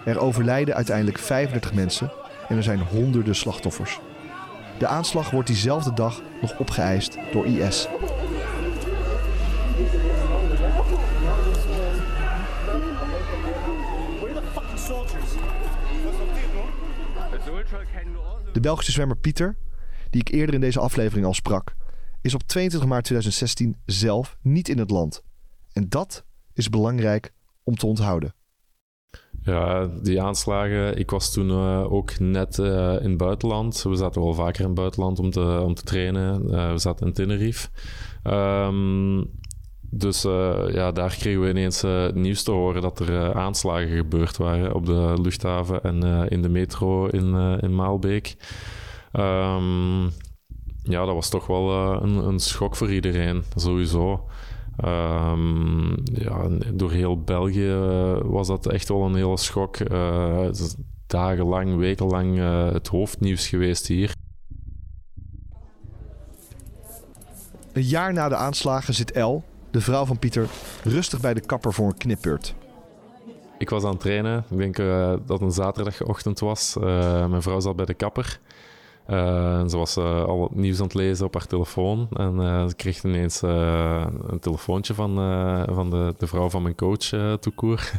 Er 0.04 0.18
overlijden 0.18 0.74
uiteindelijk 0.74 1.18
35 1.18 1.74
mensen 1.74 2.12
en 2.48 2.56
er 2.56 2.62
zijn 2.62 2.80
honderden 2.80 3.34
slachtoffers. 3.34 4.00
De 4.78 4.86
aanslag 4.86 5.30
wordt 5.30 5.46
diezelfde 5.46 5.94
dag 5.94 6.22
nog 6.40 6.58
opgeëist 6.58 7.18
door 7.32 7.46
IS. 7.46 7.88
De 18.54 18.60
Belgische 18.60 18.92
zwemmer 18.92 19.16
Pieter, 19.16 19.56
die 20.10 20.20
ik 20.20 20.28
eerder 20.28 20.54
in 20.54 20.60
deze 20.60 20.80
aflevering 20.80 21.26
al 21.26 21.34
sprak, 21.34 21.74
is 22.20 22.34
op 22.34 22.42
22 22.42 22.88
maart 22.88 23.04
2016 23.04 23.76
zelf 23.86 24.36
niet 24.42 24.68
in 24.68 24.78
het 24.78 24.90
land. 24.90 25.22
En 25.72 25.88
dat 25.88 26.24
is 26.52 26.68
belangrijk 26.68 27.32
om 27.62 27.76
te 27.76 27.86
onthouden. 27.86 28.34
Ja, 29.42 29.86
die 29.86 30.22
aanslagen. 30.22 30.98
Ik 30.98 31.10
was 31.10 31.32
toen 31.32 31.48
uh, 31.48 31.92
ook 31.92 32.18
net 32.18 32.58
uh, 32.58 32.66
in 33.00 33.08
het 33.08 33.16
buitenland. 33.16 33.82
We 33.82 33.96
zaten 33.96 34.22
wel 34.22 34.34
vaker 34.34 34.60
in 34.60 34.66
het 34.66 34.74
buitenland 34.74 35.18
om 35.18 35.30
te, 35.30 35.60
om 35.64 35.74
te 35.74 35.82
trainen. 35.82 36.42
Uh, 36.50 36.72
we 36.72 36.78
zaten 36.78 37.06
in 37.06 37.12
Tenerife. 37.12 37.68
Um, 38.24 39.30
dus 39.96 40.22
ja, 40.72 40.92
daar 40.92 41.16
kregen 41.16 41.40
we 41.40 41.48
ineens 41.48 41.84
nieuws 42.14 42.42
te 42.42 42.50
horen 42.50 42.82
dat 42.82 43.00
er 43.00 43.34
aanslagen 43.34 43.96
gebeurd 43.96 44.36
waren 44.36 44.74
op 44.74 44.86
de 44.86 45.14
luchthaven 45.22 45.82
en 45.82 46.28
in 46.28 46.42
de 46.42 46.48
metro 46.48 47.06
in, 47.06 47.34
in 47.60 47.74
Maalbeek. 47.74 48.36
Um, 49.12 50.02
ja, 50.82 51.04
dat 51.04 51.14
was 51.14 51.28
toch 51.28 51.46
wel 51.46 51.70
een, 52.02 52.16
een 52.16 52.38
schok 52.38 52.76
voor 52.76 52.92
iedereen, 52.92 53.42
sowieso. 53.56 54.28
Um, 54.84 55.94
ja, 56.04 56.48
door 56.72 56.90
heel 56.90 57.22
België 57.22 57.74
was 58.22 58.46
dat 58.46 58.66
echt 58.66 58.88
wel 58.88 59.02
een 59.02 59.14
hele 59.14 59.38
schok. 59.38 59.76
Dagenlang, 61.06 61.76
wekenlang 61.76 62.38
het 62.72 62.88
hoofdnieuws 62.88 63.48
geweest 63.48 63.86
hier. 63.86 64.14
Een 67.72 67.82
jaar 67.82 68.12
na 68.12 68.28
de 68.28 68.36
aanslagen 68.36 68.94
zit 68.94 69.12
El, 69.12 69.44
de 69.74 69.80
vrouw 69.80 70.04
van 70.04 70.18
Pieter, 70.18 70.48
rustig 70.84 71.20
bij 71.20 71.34
de 71.34 71.40
kapper 71.40 71.72
voor 71.72 71.86
een 71.86 71.96
knipbeurt. 71.96 72.54
Ik 73.58 73.70
was 73.70 73.84
aan 73.84 73.90
het 73.90 74.00
trainen. 74.00 74.44
Ik 74.50 74.58
denk 74.58 74.78
uh, 74.78 75.08
dat 75.08 75.28
het 75.28 75.40
een 75.40 75.50
zaterdagochtend 75.50 76.40
was. 76.40 76.76
mijn 77.28 77.42
vrouw 77.42 77.60
zat 77.60 77.76
bij 77.76 77.84
de 77.84 77.94
kapper. 77.94 78.40
Uh, 79.10 79.58
en 79.58 79.70
ze 79.70 79.76
was 79.76 79.96
al 79.96 80.42
het 80.42 80.54
nieuws 80.54 80.78
aan 80.78 80.84
het 80.84 80.94
lezen 80.94 81.26
op 81.26 81.34
haar 81.34 81.46
telefoon. 81.46 82.08
En 82.12 82.68
ze 82.68 82.76
kreeg 82.76 83.04
ineens 83.04 83.42
een 83.42 84.38
telefoontje 84.40 84.94
van, 84.94 85.14
van 85.74 85.90
de, 85.90 86.14
de 86.18 86.26
vrouw 86.26 86.50
van 86.50 86.62
mijn 86.62 86.74
coach, 86.74 87.38
Toekoer. 87.40 87.90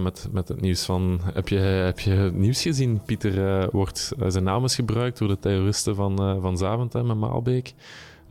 met, 0.00 0.28
met 0.32 0.48
het 0.48 0.60
nieuws 0.60 0.84
van: 0.84 1.20
Heb 1.34 1.48
je, 1.48 1.58
heb 1.58 2.00
je 2.00 2.10
het 2.10 2.34
nieuws 2.34 2.62
gezien? 2.62 3.02
Pieter 3.04 3.68
wordt, 3.70 4.12
zijn 4.26 4.44
naam 4.44 4.64
is 4.64 4.74
gebruikt 4.74 5.18
door 5.18 5.28
de 5.28 5.38
terroristen 5.38 5.94
van, 5.94 6.38
van 6.40 6.56
Zaventem 6.58 7.10
en 7.10 7.18
Maalbeek. 7.18 7.74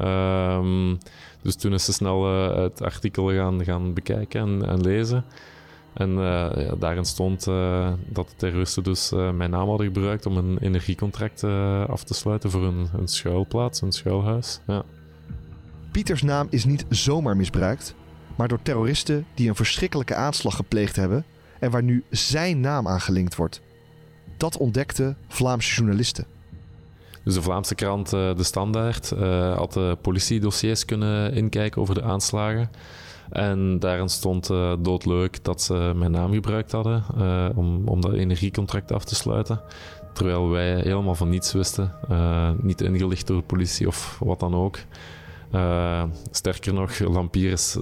Um, 0.04 0.98
dus 1.42 1.56
toen 1.56 1.74
is 1.74 1.86
ze 1.86 1.94
snel 1.94 2.46
het 2.56 2.82
artikel 2.82 3.34
gaan, 3.34 3.64
gaan 3.64 3.94
bekijken 3.94 4.42
en, 4.42 4.70
en 4.70 4.82
lezen. 4.82 5.26
En 5.94 6.10
uh, 6.10 6.18
ja, 6.56 6.76
daarin 6.80 7.06
stond 7.06 7.48
uh, 7.48 7.92
dat 8.08 8.30
de 8.30 8.36
terroristen 8.36 8.84
dus 8.84 9.12
mijn 9.12 9.50
naam 9.50 9.68
hadden 9.68 9.86
gebruikt 9.86 10.26
om 10.26 10.38
een 10.38 10.58
energiecontract 10.58 11.44
af 11.88 12.04
te 12.04 12.14
sluiten 12.14 12.52
voor 12.52 12.64
een, 12.64 12.90
een 12.98 13.08
schuilplaats, 13.08 13.82
een 13.82 13.92
schuilhuis. 13.92 14.60
Ja. 14.68 14.84
Pieters 15.92 16.22
naam 16.22 16.48
is 16.50 16.66
niet 16.66 16.86
zomaar 16.90 17.38
misbruikt, 17.38 17.96
maar 18.36 18.48
door 18.48 18.62
terroristen 18.62 19.26
die 19.34 19.50
een 19.50 19.56
verschrikkelijke 19.56 20.16
aanslag 20.16 20.56
gepleegd 20.56 20.96
hebben 20.96 21.26
en 21.60 21.72
waar 21.72 21.84
nu 21.84 22.04
zijn 22.10 22.60
naam 22.60 22.88
aan 22.88 23.02
gelinkt 23.02 23.36
wordt. 23.36 23.62
Dat 24.38 24.58
ontdekten 24.58 25.18
Vlaamse 25.28 25.76
journalisten. 25.76 26.26
Dus 27.24 27.34
de 27.34 27.42
Vlaamse 27.42 27.76
krant 27.76 28.10
De 28.10 28.44
Standaard 28.44 29.10
had 29.56 29.74
de 29.74 29.98
politiedossiers 30.02 30.86
kunnen 30.86 31.34
inkijken 31.34 31.82
over 31.82 31.96
de 31.96 32.04
aanslagen. 32.04 32.70
En 33.30 33.80
daarin 33.80 34.10
stond 34.10 34.50
uh, 34.50 34.74
doodleuk 34.80 35.44
dat 35.44 35.62
ze 35.62 35.92
mijn 35.96 36.12
naam 36.12 36.34
gebruikt 36.34 36.72
hadden 36.72 37.04
om, 37.56 37.88
om 37.88 38.02
dat 38.02 38.14
energiecontract 38.14 38.92
af 38.92 39.04
te 39.04 39.16
sluiten. 39.16 39.62
Terwijl 40.14 40.50
wij 40.50 40.80
helemaal 40.80 41.16
van 41.16 41.30
niets 41.30 41.54
wisten. 41.54 41.92
Niet 42.62 42.82
ingelicht 42.82 43.28
door 43.28 43.38
de 43.38 43.44
politie 43.44 43.88
of 43.88 44.18
wat 44.20 44.40
dan 44.40 44.56
ook. 44.56 44.78
Sterker 46.32 46.74
nog, 46.74 47.00
Lampiris 47.00 47.78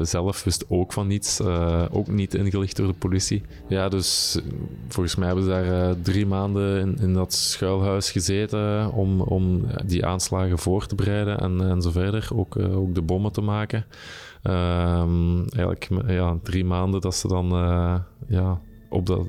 zelf 0.00 0.44
wist 0.44 0.64
ook 0.68 0.92
van 0.92 1.06
niets. 1.06 1.40
ook 1.90 2.08
niet 2.08 2.34
ingelicht 2.34 2.76
door 2.76 2.86
de 2.86 2.92
politie. 2.92 3.42
Ja, 3.68 3.88
dus 3.88 4.38
volgens 4.88 5.16
mij 5.16 5.26
hebben 5.26 5.44
ze 5.44 5.50
daar 5.50 5.94
drie 6.02 6.26
maanden 6.26 6.98
in, 6.98 7.14
dat 7.14 7.32
schuilhuis 7.32 8.10
gezeten 8.10 8.92
om, 8.92 9.20
om 9.20 9.66
die 9.86 10.06
aanslagen 10.06 10.58
voor 10.58 10.86
te 10.86 10.94
bereiden 10.94 11.40
en, 11.40 11.60
en 11.60 11.82
zo 11.82 11.90
verder. 11.90 12.28
Ook, 12.34 12.58
ook 12.58 12.94
de 12.94 13.02
bommen 13.02 13.32
te 13.32 13.40
maken. 13.40 13.84
Um, 14.42 15.38
eigenlijk 15.48 15.88
ja, 16.06 16.38
drie 16.42 16.64
maanden 16.64 17.00
dat 17.00 17.14
ze 17.14 17.28
dan 17.28 17.48
ja, 18.26 18.60
op 18.88 19.06
dat 19.06 19.26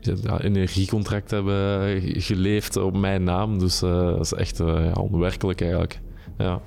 ja, 0.00 0.40
energiecontract 0.40 1.30
hebben 1.30 2.00
geleefd 2.02 2.76
op 2.76 2.96
mijn 2.96 3.24
naam. 3.24 3.58
Dus 3.58 3.78
dat 3.78 4.20
is 4.20 4.32
echt 4.32 4.60
onwerkelijk 4.94 5.60
eigenlijk. 5.60 6.00
Ja. 6.38 6.60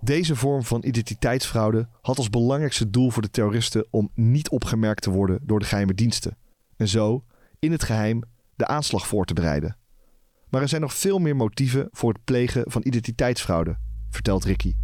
Deze 0.00 0.36
vorm 0.36 0.62
van 0.62 0.84
identiteitsfraude 0.84 1.88
had 2.00 2.16
als 2.16 2.30
belangrijkste 2.30 2.90
doel 2.90 3.10
voor 3.10 3.22
de 3.22 3.30
terroristen 3.30 3.86
om 3.90 4.10
niet 4.14 4.48
opgemerkt 4.48 5.02
te 5.02 5.10
worden 5.10 5.40
door 5.42 5.58
de 5.58 5.64
geheime 5.64 5.94
diensten. 5.94 6.36
En 6.76 6.88
zo, 6.88 7.24
in 7.58 7.72
het 7.72 7.82
geheim, 7.82 8.22
de 8.54 8.66
aanslag 8.66 9.06
voor 9.06 9.24
te 9.24 9.34
bereiden. 9.34 9.76
Maar 10.48 10.62
er 10.62 10.68
zijn 10.68 10.80
nog 10.80 10.94
veel 10.94 11.18
meer 11.18 11.36
motieven 11.36 11.88
voor 11.90 12.12
het 12.12 12.24
plegen 12.24 12.70
van 12.70 12.82
identiteitsfraude, 12.84 13.78
vertelt 14.10 14.44
Ricky. 14.44 14.74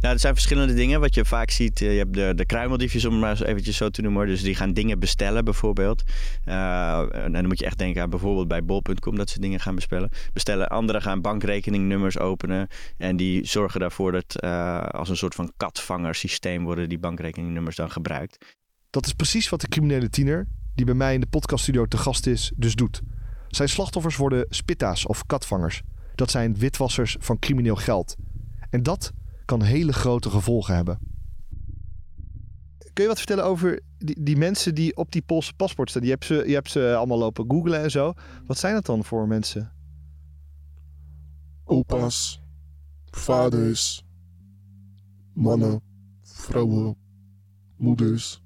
Nou, 0.00 0.14
er 0.14 0.20
zijn 0.20 0.34
verschillende 0.34 0.74
dingen. 0.74 1.00
Wat 1.00 1.14
je 1.14 1.24
vaak 1.24 1.50
ziet, 1.50 1.80
eh, 1.80 1.92
je 1.92 1.98
hebt 1.98 2.14
de, 2.14 2.32
de 2.34 2.46
kruimeldiefjes, 2.46 3.04
om 3.04 3.12
het 3.12 3.20
maar 3.20 3.42
eventjes 3.42 3.76
zo 3.76 3.88
te 3.88 4.02
noemen. 4.02 4.26
Dus 4.26 4.42
die 4.42 4.54
gaan 4.54 4.72
dingen 4.72 4.98
bestellen 4.98 5.44
bijvoorbeeld. 5.44 6.02
Uh, 6.46 7.24
en 7.24 7.32
dan 7.32 7.46
moet 7.46 7.58
je 7.58 7.64
echt 7.64 7.78
denken 7.78 8.02
aan 8.02 8.10
bijvoorbeeld 8.10 8.48
bij 8.48 8.64
bol.com 8.64 9.16
dat 9.16 9.30
ze 9.30 9.40
dingen 9.40 9.60
gaan 9.60 9.74
bestellen. 9.74 10.10
bestellen. 10.32 10.68
Anderen 10.68 11.02
gaan 11.02 11.20
bankrekeningnummers 11.20 12.18
openen. 12.18 12.68
En 12.96 13.16
die 13.16 13.46
zorgen 13.46 13.80
daarvoor 13.80 14.12
dat 14.12 14.42
uh, 14.44 14.80
als 14.80 15.08
een 15.08 15.16
soort 15.16 15.34
van 15.34 15.52
katvangersysteem 15.56 16.64
worden 16.64 16.88
die 16.88 16.98
bankrekeningnummers 16.98 17.76
dan 17.76 17.90
gebruikt. 17.90 18.56
Dat 18.90 19.06
is 19.06 19.12
precies 19.12 19.48
wat 19.48 19.60
de 19.60 19.68
criminele 19.68 20.08
tiener, 20.08 20.46
die 20.74 20.84
bij 20.84 20.94
mij 20.94 21.14
in 21.14 21.20
de 21.20 21.26
podcaststudio 21.26 21.86
te 21.86 21.96
gast 21.96 22.26
is, 22.26 22.52
dus 22.56 22.74
doet. 22.74 23.00
Zijn 23.48 23.68
slachtoffers 23.68 24.16
worden 24.16 24.46
spitta's 24.48 25.06
of 25.06 25.26
katvangers. 25.26 25.82
Dat 26.14 26.30
zijn 26.30 26.56
witwassers 26.58 27.16
van 27.18 27.38
crimineel 27.38 27.76
geld. 27.76 28.16
En 28.70 28.82
dat 28.82 29.12
kan 29.50 29.62
hele 29.62 29.92
grote 29.92 30.30
gevolgen 30.30 30.74
hebben. 30.74 30.98
Kun 32.92 33.02
je 33.02 33.06
wat 33.06 33.18
vertellen 33.18 33.44
over 33.44 33.80
die, 33.98 34.22
die 34.22 34.36
mensen 34.36 34.74
die 34.74 34.96
op 34.96 35.12
die 35.12 35.22
Poolse 35.22 35.54
paspoort 35.54 35.90
staan? 35.90 36.02
Je 36.02 36.10
hebt, 36.10 36.24
ze, 36.24 36.42
je 36.46 36.54
hebt 36.54 36.70
ze 36.70 36.94
allemaal 36.96 37.18
lopen 37.18 37.44
googlen 37.48 37.80
en 37.80 37.90
zo. 37.90 38.12
Wat 38.46 38.58
zijn 38.58 38.74
dat 38.74 38.86
dan 38.86 39.04
voor 39.04 39.28
mensen? 39.28 39.72
Opa's, 41.64 42.42
vaders, 43.10 44.04
mannen, 45.34 45.82
vrouwen, 46.22 46.96
moeders, 47.76 48.42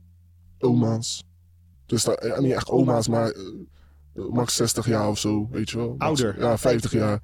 oma's. 0.58 1.24
Dus 1.86 2.04
dat, 2.04 2.38
niet 2.40 2.52
echt 2.52 2.70
oma's, 2.70 3.08
maar 3.08 3.34
uh, 3.34 4.28
max 4.30 4.56
60 4.56 4.86
jaar 4.86 5.08
of 5.08 5.18
zo, 5.18 5.48
weet 5.50 5.70
je 5.70 5.76
wel. 5.76 5.94
Ouder? 5.98 6.40
Ja, 6.40 6.58
50 6.58 6.92
jaar. 6.92 7.20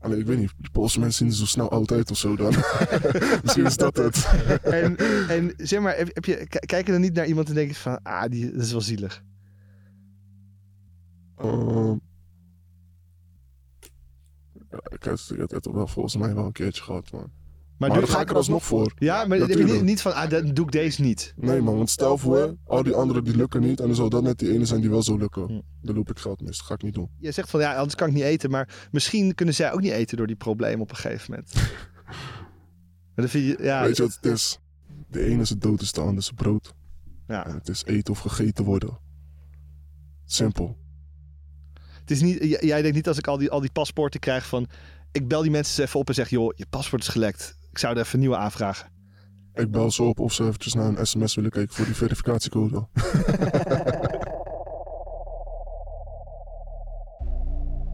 Alleen 0.00 0.18
ik 0.18 0.26
weet 0.26 0.38
niet, 0.38 0.52
de 0.56 0.70
Poolse 0.70 1.00
mensen 1.00 1.18
zien 1.18 1.28
er 1.28 1.34
zo 1.34 1.46
snel 1.46 1.70
oud 1.70 1.92
uit 1.92 2.10
of 2.10 2.16
zo 2.16 2.36
dan. 2.36 2.54
Misschien 3.42 3.66
is 3.66 3.76
dat 3.76 3.96
het. 3.96 4.28
en, 4.62 4.96
en 5.28 5.52
zeg 5.56 5.80
maar, 5.80 5.96
heb, 5.96 6.14
heb 6.14 6.24
je, 6.24 6.46
kijk 6.46 6.86
je 6.86 6.92
dan 6.92 7.00
niet 7.00 7.14
naar 7.14 7.26
iemand 7.26 7.48
en 7.48 7.54
denk 7.54 7.68
je 7.68 7.74
van, 7.74 8.02
ah, 8.02 8.30
die, 8.30 8.52
dat 8.52 8.62
is 8.62 8.72
wel 8.72 8.80
zielig? 8.80 9.22
Uh, 11.44 11.94
ja, 14.70 14.80
ik 14.88 15.04
heb 15.04 15.50
het 15.50 15.66
wel 15.72 15.86
volgens 15.86 16.16
mij 16.16 16.34
wel 16.34 16.44
een 16.44 16.52
keertje 16.52 16.82
gehad, 16.82 17.12
man. 17.12 17.30
Maar, 17.78 17.90
maar 17.90 18.08
ga 18.08 18.20
ik 18.20 18.30
er 18.30 18.36
alsnog 18.36 18.64
voor. 18.64 18.92
Ja, 18.98 19.24
maar 19.24 19.48
niet, 19.48 19.82
niet 19.82 20.00
van, 20.00 20.14
ah, 20.14 20.30
dan 20.30 20.54
doe 20.54 20.64
ik 20.64 20.72
deze 20.72 21.02
niet. 21.02 21.34
Nee 21.36 21.60
man, 21.60 21.76
want 21.76 21.90
stel 21.90 22.18
voor, 22.18 22.56
al 22.64 22.82
die 22.82 22.94
anderen 22.94 23.24
die 23.24 23.36
lukken 23.36 23.60
niet. 23.60 23.80
En 23.80 23.86
dan 23.86 23.96
zou 23.96 24.08
dat 24.08 24.22
net 24.22 24.38
die 24.38 24.52
ene 24.52 24.64
zijn 24.64 24.80
die 24.80 24.90
wel 24.90 25.02
zo 25.02 25.16
lukken. 25.16 25.46
Hm. 25.46 25.60
Dan 25.82 25.94
loop 25.94 26.10
ik 26.10 26.18
geld 26.18 26.40
mis, 26.40 26.56
dat 26.56 26.66
ga 26.66 26.74
ik 26.74 26.82
niet 26.82 26.94
doen. 26.94 27.10
Je 27.18 27.32
zegt 27.32 27.50
van, 27.50 27.60
ja, 27.60 27.74
anders 27.74 27.94
kan 27.94 28.08
ik 28.08 28.14
niet 28.14 28.22
eten. 28.22 28.50
Maar 28.50 28.88
misschien 28.90 29.34
kunnen 29.34 29.54
zij 29.54 29.72
ook 29.72 29.80
niet 29.80 29.92
eten 29.92 30.16
door 30.16 30.26
die 30.26 30.36
problemen 30.36 30.80
op 30.80 30.90
een 30.90 30.96
gegeven 30.96 31.30
moment. 31.30 31.52
je, 33.32 33.58
ja, 33.60 33.82
Weet 33.82 33.96
je 33.96 34.02
wat 34.02 34.18
het 34.20 34.32
is? 34.32 34.58
De 35.08 35.24
ene 35.24 35.42
is 35.42 35.50
het 35.50 35.60
dood, 35.60 35.80
is 35.80 35.92
de 35.92 36.00
ander 36.00 36.16
is 36.16 36.30
brood. 36.30 36.74
Ja. 37.26 37.46
En 37.46 37.54
het 37.54 37.68
is 37.68 37.84
eten 37.84 38.12
of 38.12 38.18
gegeten 38.18 38.64
worden. 38.64 38.98
Simpel. 40.24 40.76
Het 42.00 42.10
is 42.10 42.20
niet, 42.20 42.60
jij 42.60 42.82
denkt 42.82 42.96
niet 42.96 43.08
als 43.08 43.18
ik 43.18 43.26
al 43.26 43.38
die, 43.38 43.50
al 43.50 43.60
die 43.60 43.72
paspoorten 43.72 44.20
krijg 44.20 44.46
van... 44.46 44.66
Ik 45.12 45.28
bel 45.28 45.42
die 45.42 45.50
mensen 45.50 45.84
even 45.84 46.00
op 46.00 46.08
en 46.08 46.14
zeg, 46.14 46.30
joh, 46.30 46.52
je 46.56 46.66
paspoort 46.70 47.02
is 47.02 47.08
gelekt 47.08 47.57
ik 47.70 47.78
zou 47.78 47.94
er 47.94 48.00
even 48.00 48.18
nieuwe 48.18 48.36
aanvragen. 48.36 48.90
Ik 49.54 49.70
bel 49.70 49.90
ze 49.90 50.02
op 50.02 50.20
of 50.20 50.32
ze 50.32 50.44
eventjes 50.44 50.74
naar 50.74 50.86
een 50.86 51.06
sms 51.06 51.34
willen 51.34 51.50
kijken 51.50 51.74
voor 51.74 51.84
die 51.84 51.94
verificatiecode. 51.94 52.86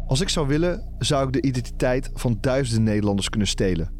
Als 0.07 0.21
ik 0.21 0.29
zou 0.29 0.47
willen, 0.47 0.95
zou 0.99 1.27
ik 1.27 1.33
de 1.33 1.43
identiteit 1.43 2.11
van 2.15 2.39
duizenden 2.41 2.85
Nederlanders 2.85 3.29
kunnen 3.29 3.49
stelen. 3.49 3.93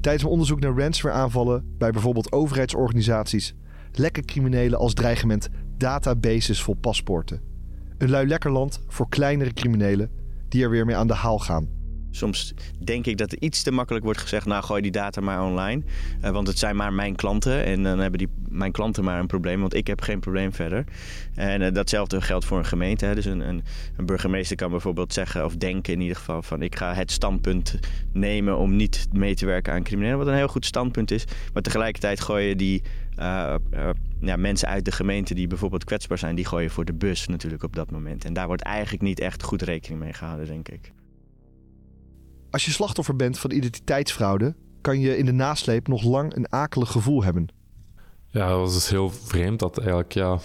Tijdens 0.00 0.22
mijn 0.22 0.34
onderzoek 0.34 0.60
naar 0.60 0.76
ransomware-aanvallen 0.76 1.74
bij 1.78 1.90
bijvoorbeeld 1.90 2.32
overheidsorganisaties 2.32 3.54
lekken 3.92 4.24
criminelen 4.24 4.78
als 4.78 4.94
dreigement 4.94 5.48
databases 5.76 6.62
vol 6.62 6.74
paspoorten. 6.74 7.42
Een 7.98 8.10
lui 8.10 8.26
lekker 8.26 8.50
land 8.50 8.84
voor 8.88 9.08
kleinere 9.08 9.52
criminelen 9.52 10.10
die 10.48 10.62
er 10.62 10.70
weer 10.70 10.86
mee 10.86 10.96
aan 10.96 11.06
de 11.06 11.14
haal 11.14 11.38
gaan. 11.38 11.79
Soms 12.10 12.54
denk 12.78 13.06
ik 13.06 13.18
dat 13.18 13.32
er 13.32 13.40
iets 13.40 13.62
te 13.62 13.70
makkelijk 13.70 14.04
wordt 14.04 14.20
gezegd, 14.20 14.46
nou 14.46 14.64
gooi 14.64 14.82
die 14.82 14.90
data 14.90 15.20
maar 15.20 15.44
online. 15.44 15.82
Uh, 16.24 16.30
want 16.30 16.46
het 16.46 16.58
zijn 16.58 16.76
maar 16.76 16.92
mijn 16.92 17.16
klanten 17.16 17.64
en 17.64 17.82
dan 17.82 17.98
hebben 17.98 18.18
die, 18.18 18.28
mijn 18.48 18.72
klanten 18.72 19.04
maar 19.04 19.18
een 19.18 19.26
probleem, 19.26 19.60
want 19.60 19.74
ik 19.74 19.86
heb 19.86 20.00
geen 20.00 20.20
probleem 20.20 20.52
verder. 20.52 20.84
En 21.34 21.60
uh, 21.60 21.72
datzelfde 21.72 22.20
geldt 22.20 22.44
voor 22.44 22.58
een 22.58 22.64
gemeente. 22.64 23.04
Hè. 23.04 23.14
Dus 23.14 23.24
een, 23.24 23.48
een, 23.48 23.62
een, 23.96 24.06
burgemeester 24.06 24.56
kan 24.56 24.70
bijvoorbeeld 24.70 25.12
zeggen 25.12 25.44
of 25.44 25.56
denken 25.56 25.92
in 25.92 26.00
ieder 26.00 26.16
geval 26.16 26.42
van 26.42 26.62
ik 26.62 26.76
ga 26.76 26.94
het 26.94 27.10
standpunt 27.10 27.78
nemen 28.12 28.56
om 28.56 28.76
niet 28.76 29.08
mee 29.12 29.34
te 29.34 29.46
werken 29.46 29.72
aan 29.72 29.82
criminelen. 29.82 30.18
Wat 30.18 30.26
een 30.26 30.34
heel 30.34 30.48
goed 30.48 30.66
standpunt 30.66 31.10
is. 31.10 31.24
Maar 31.52 31.62
tegelijkertijd 31.62 32.20
gooi 32.20 32.46
je 32.46 32.56
die 32.56 32.82
uh, 33.18 33.54
ja, 34.20 34.36
mensen 34.36 34.68
uit 34.68 34.84
de 34.84 34.92
gemeente 34.92 35.34
die 35.34 35.46
bijvoorbeeld 35.46 35.84
kwetsbaar 35.84 36.18
zijn, 36.18 36.34
die 36.34 36.44
gooien 36.44 36.70
voor 36.70 36.84
de 36.84 36.92
bus 36.92 37.26
natuurlijk 37.26 37.62
op 37.62 37.76
dat 37.76 37.90
moment. 37.90 38.24
En 38.24 38.32
daar 38.32 38.46
wordt 38.46 38.62
eigenlijk 38.62 39.02
niet 39.02 39.20
echt 39.20 39.42
goed 39.42 39.62
rekening 39.62 40.00
mee 40.00 40.12
gehouden, 40.12 40.46
denk 40.46 40.68
ik. 40.68 40.92
Als 42.50 42.64
je 42.64 42.70
slachtoffer 42.70 43.16
bent 43.16 43.38
van 43.38 43.50
identiteitsfraude, 43.50 44.54
kan 44.80 45.00
je 45.00 45.16
in 45.16 45.24
de 45.24 45.32
nasleep 45.32 45.88
nog 45.88 46.02
lang 46.02 46.36
een 46.36 46.52
akelig 46.52 46.90
gevoel 46.90 47.24
hebben. 47.24 47.48
Ja, 48.26 48.48
dat 48.48 48.58
was 48.58 48.74
dus 48.74 48.88
heel 48.88 49.10
vreemd 49.10 49.58
dat 49.58 49.78
eigenlijk 49.78 50.12
ja, 50.12 50.38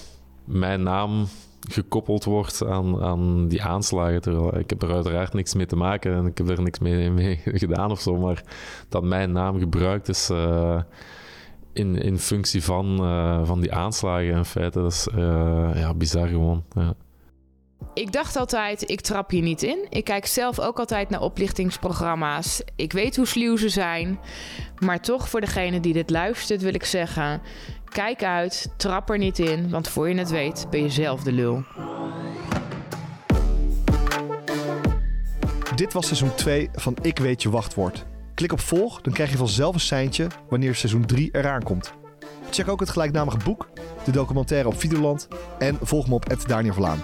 mijn 0.46 0.84
naam 0.84 1.28
gekoppeld 1.70 2.24
wordt 2.24 2.65
aan, 2.65 3.02
aan 3.02 3.48
die 3.48 3.63
aanslagen. 3.63 4.22
Terwijl 4.22 4.58
ik 4.58 4.70
heb 4.70 4.82
er 4.82 4.94
uiteraard 4.94 5.34
niks 5.34 5.54
mee 5.54 5.65
te 5.65 5.76
maken 5.76 6.13
en 6.15 6.26
ik 6.26 6.38
heb 6.38 6.50
er 6.50 6.62
niks 6.62 6.80
mee, 6.80 7.12
mee 7.12 7.41
gedaan 7.63 7.91
of 7.91 8.02
zo. 8.02 8.18
Maar 8.18 8.44
dat 8.89 9.04
mijn 9.04 9.32
naam 9.32 9.60
gebruikt 9.60 10.10
is 10.10 10.30
uh, 10.30 10.82
in, 11.74 11.96
in 11.96 12.20
functie 12.20 12.63
van, 12.63 13.04
uh, 13.04 13.46
van 13.46 13.62
die 13.62 13.74
aanslagen 13.74 14.36
in 14.36 14.46
feite, 14.46 14.80
dat 14.80 14.91
is 14.91 15.08
uh, 15.15 15.70
ja, 15.74 15.94
bizar 15.94 16.28
gewoon. 16.28 16.63
Ja. 16.76 16.96
Ik 17.94 18.12
dacht 18.12 18.36
altijd, 18.36 18.90
ik 18.90 19.02
trap 19.02 19.30
hier 19.30 19.42
niet 19.42 19.64
in. 19.64 19.86
Ik 19.90 20.04
kijk 20.04 20.26
zelf 20.26 20.60
ook 20.60 20.80
altijd 20.80 21.10
naar 21.10 21.22
oplichtingsprogramma's. 21.22 22.62
Ik 22.76 22.92
weet 22.92 23.16
hoe 23.16 23.26
sluw 23.26 23.58
ze 23.58 23.70
zijn. 23.70 24.20
Maar 24.80 25.02
toch, 25.02 25.30
voor 25.30 25.42
degene 25.42 25.80
die 25.80 25.94
dit 25.94 26.10
luistert, 26.10 26.62
wil 26.62 26.74
ik 26.74 26.86
zeggen: 26.86 27.42
kijk 27.90 28.24
uit, 28.24 28.74
trap 28.78 29.10
er 29.10 29.18
niet 29.18 29.40
in, 29.40 29.70
want 29.70 29.90
voor 29.90 30.10
je 30.10 30.16
het 30.16 30.30
weet, 30.30 30.68
ben 30.70 30.82
je 30.82 30.90
zelf 30.90 31.24
de 31.24 31.32
lul. 31.32 31.64
Dit 35.76 35.94
was 35.94 36.06
seizoen 36.06 36.36
2 36.36 36.70
van 36.74 36.98
Ik 37.02 37.18
Weet 37.18 37.42
Je 37.42 37.50
Wachtwoord. 37.50 38.06
Klik 38.34 38.52
op 38.52 38.60
volg, 38.60 39.02
dan 39.02 39.14
krijg 39.14 39.32
je 39.32 39.38
vanzelf 39.38 39.74
een 39.74 39.80
seintje 39.80 40.28
wanneer 40.50 40.76
seizoen 40.76 41.06
3 41.06 41.30
eraan 41.32 41.64
komt. 41.64 41.94
Check 42.50 42.68
ook 42.68 42.80
het 42.80 42.90
gelijknamige 42.90 43.38
boek, 43.38 43.68
de 44.04 44.12
documentaire 44.12 44.68
op 44.68 44.80
Videoland 44.80 45.28
en 45.60 45.78
volg 45.82 46.08
me 46.08 46.14
op 46.14 46.48
Daniel 46.48 46.74
Vlaan. 46.74 47.04